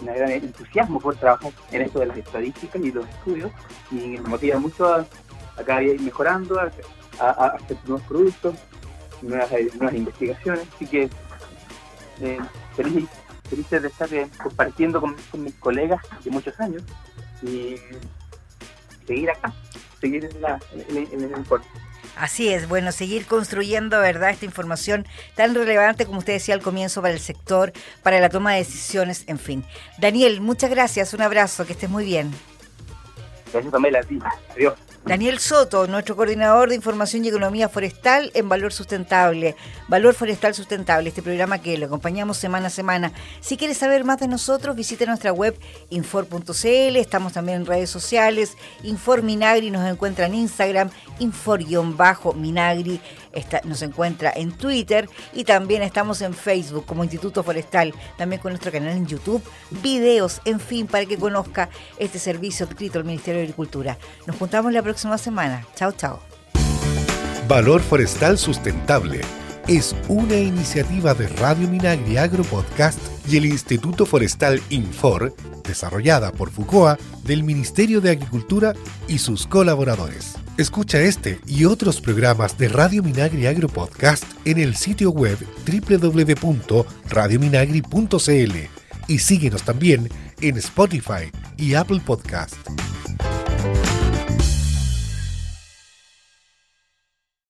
gran 0.00 0.30
entusiasmo 0.30 1.00
por 1.00 1.16
trabajar 1.16 1.52
en 1.70 1.82
esto 1.82 2.00
de 2.00 2.06
las 2.06 2.16
estadísticas 2.16 2.82
y 2.82 2.92
los 2.92 3.06
estudios, 3.08 3.52
y 3.90 4.16
nos 4.16 4.28
motiva 4.28 4.58
mucho 4.58 4.86
a, 4.86 5.04
cada 5.66 5.80
día 5.80 5.94
ir 5.94 6.00
mejorando, 6.00 6.58
a, 7.18 7.46
hacer 7.46 7.76
nuevos 7.86 8.06
productos, 8.06 8.54
nuevas, 9.22 9.50
nuevas 9.74 9.94
investigaciones. 9.94 10.66
Así 10.74 10.86
que 10.86 11.10
eh, 12.20 12.38
feliz, 12.76 13.08
felices 13.48 13.82
de 13.82 13.88
estar 13.88 14.12
eh, 14.14 14.28
compartiendo 14.42 15.00
con, 15.00 15.16
mis 15.34 15.54
colegas 15.54 16.00
de 16.24 16.30
muchos 16.30 16.58
años 16.60 16.82
y 17.42 17.76
seguir 19.06 19.30
acá, 19.30 19.52
seguir 20.00 20.24
en, 20.24 20.40
la, 20.40 20.60
en, 20.88 21.24
el 21.24 21.30
informe. 21.36 21.66
Así 22.16 22.50
es, 22.50 22.68
bueno, 22.68 22.92
seguir 22.92 23.26
construyendo, 23.26 23.98
¿verdad?, 23.98 24.30
esta 24.30 24.44
información 24.44 25.06
tan 25.34 25.54
relevante 25.54 26.04
como 26.04 26.18
usted 26.18 26.34
decía 26.34 26.54
al 26.54 26.60
comienzo 26.60 27.00
para 27.00 27.14
el 27.14 27.20
sector, 27.20 27.72
para 28.02 28.20
la 28.20 28.28
toma 28.28 28.52
de 28.52 28.58
decisiones, 28.58 29.24
en 29.28 29.38
fin. 29.38 29.64
Daniel, 29.98 30.40
muchas 30.40 30.70
gracias, 30.70 31.14
un 31.14 31.22
abrazo, 31.22 31.64
que 31.64 31.72
estés 31.72 31.88
muy 31.88 32.04
bien. 32.04 32.30
Gracias, 33.52 33.72
Pamela, 33.72 34.00
a 34.00 34.02
ti. 34.02 34.18
Adiós. 34.50 34.74
Daniel 35.04 35.40
Soto, 35.40 35.88
nuestro 35.88 36.14
coordinador 36.14 36.68
de 36.68 36.76
información 36.76 37.24
y 37.24 37.28
economía 37.28 37.68
forestal 37.68 38.30
en 38.34 38.48
Valor 38.48 38.72
Sustentable. 38.72 39.56
Valor 39.88 40.14
Forestal 40.14 40.54
Sustentable, 40.54 41.08
este 41.08 41.22
programa 41.22 41.60
que 41.60 41.76
le 41.76 41.86
acompañamos 41.86 42.36
semana 42.36 42.68
a 42.68 42.70
semana. 42.70 43.12
Si 43.40 43.56
quieres 43.56 43.78
saber 43.78 44.04
más 44.04 44.20
de 44.20 44.28
nosotros, 44.28 44.76
visite 44.76 45.04
nuestra 45.04 45.32
web 45.32 45.58
infor.cl. 45.90 46.96
Estamos 46.96 47.32
también 47.32 47.62
en 47.62 47.66
redes 47.66 47.90
sociales. 47.90 48.56
Infor 48.84 49.22
Minagri 49.22 49.72
nos 49.72 49.90
encuentra 49.90 50.26
en 50.26 50.36
Instagram, 50.36 50.90
infor-minagri 51.18 53.00
nos 53.64 53.82
encuentra 53.82 54.32
en 54.34 54.52
Twitter 54.52 55.08
y 55.32 55.44
también 55.44 55.82
estamos 55.82 56.20
en 56.20 56.34
Facebook 56.34 56.84
como 56.86 57.02
Instituto 57.02 57.42
Forestal, 57.42 57.94
también 58.16 58.40
con 58.40 58.52
nuestro 58.52 58.70
canal 58.70 58.96
en 58.96 59.06
YouTube, 59.06 59.42
videos, 59.82 60.40
en 60.44 60.60
fin, 60.60 60.86
para 60.86 61.06
que 61.06 61.16
conozca 61.16 61.68
este 61.98 62.18
servicio 62.18 62.66
adscrito 62.66 62.98
al 62.98 63.04
Ministerio 63.04 63.38
de 63.38 63.44
Agricultura. 63.44 63.98
Nos 64.26 64.36
juntamos 64.36 64.72
la 64.72 64.82
próxima 64.92 65.16
semana. 65.16 65.66
Chao, 65.74 65.90
chao. 65.92 66.20
Valor 67.48 67.80
Forestal 67.80 68.36
Sustentable 68.36 69.22
es 69.66 69.96
una 70.08 70.36
iniciativa 70.36 71.14
de 71.14 71.28
Radio 71.28 71.66
Minagri 71.66 72.18
Agro 72.18 72.44
Podcast 72.44 72.98
y 73.26 73.38
el 73.38 73.46
Instituto 73.46 74.04
Forestal 74.04 74.60
Infor, 74.68 75.34
desarrollada 75.64 76.30
por 76.32 76.50
FUCOA 76.50 76.98
del 77.24 77.42
Ministerio 77.42 78.02
de 78.02 78.10
Agricultura 78.10 78.74
y 79.08 79.16
sus 79.18 79.46
colaboradores. 79.46 80.34
Escucha 80.58 81.00
este 81.00 81.40
y 81.46 81.64
otros 81.64 81.98
programas 82.00 82.58
de 82.58 82.68
Radio 82.68 83.02
Minagri 83.02 83.46
Agro 83.46 83.68
Podcast 83.68 84.24
en 84.44 84.58
el 84.58 84.76
sitio 84.76 85.10
web 85.10 85.38
www.radiominagri.cl 85.66 88.56
y 89.08 89.18
síguenos 89.18 89.62
también 89.62 90.10
en 90.42 90.58
Spotify 90.58 91.32
y 91.56 91.72
Apple 91.74 92.02
Podcast. 92.04 92.56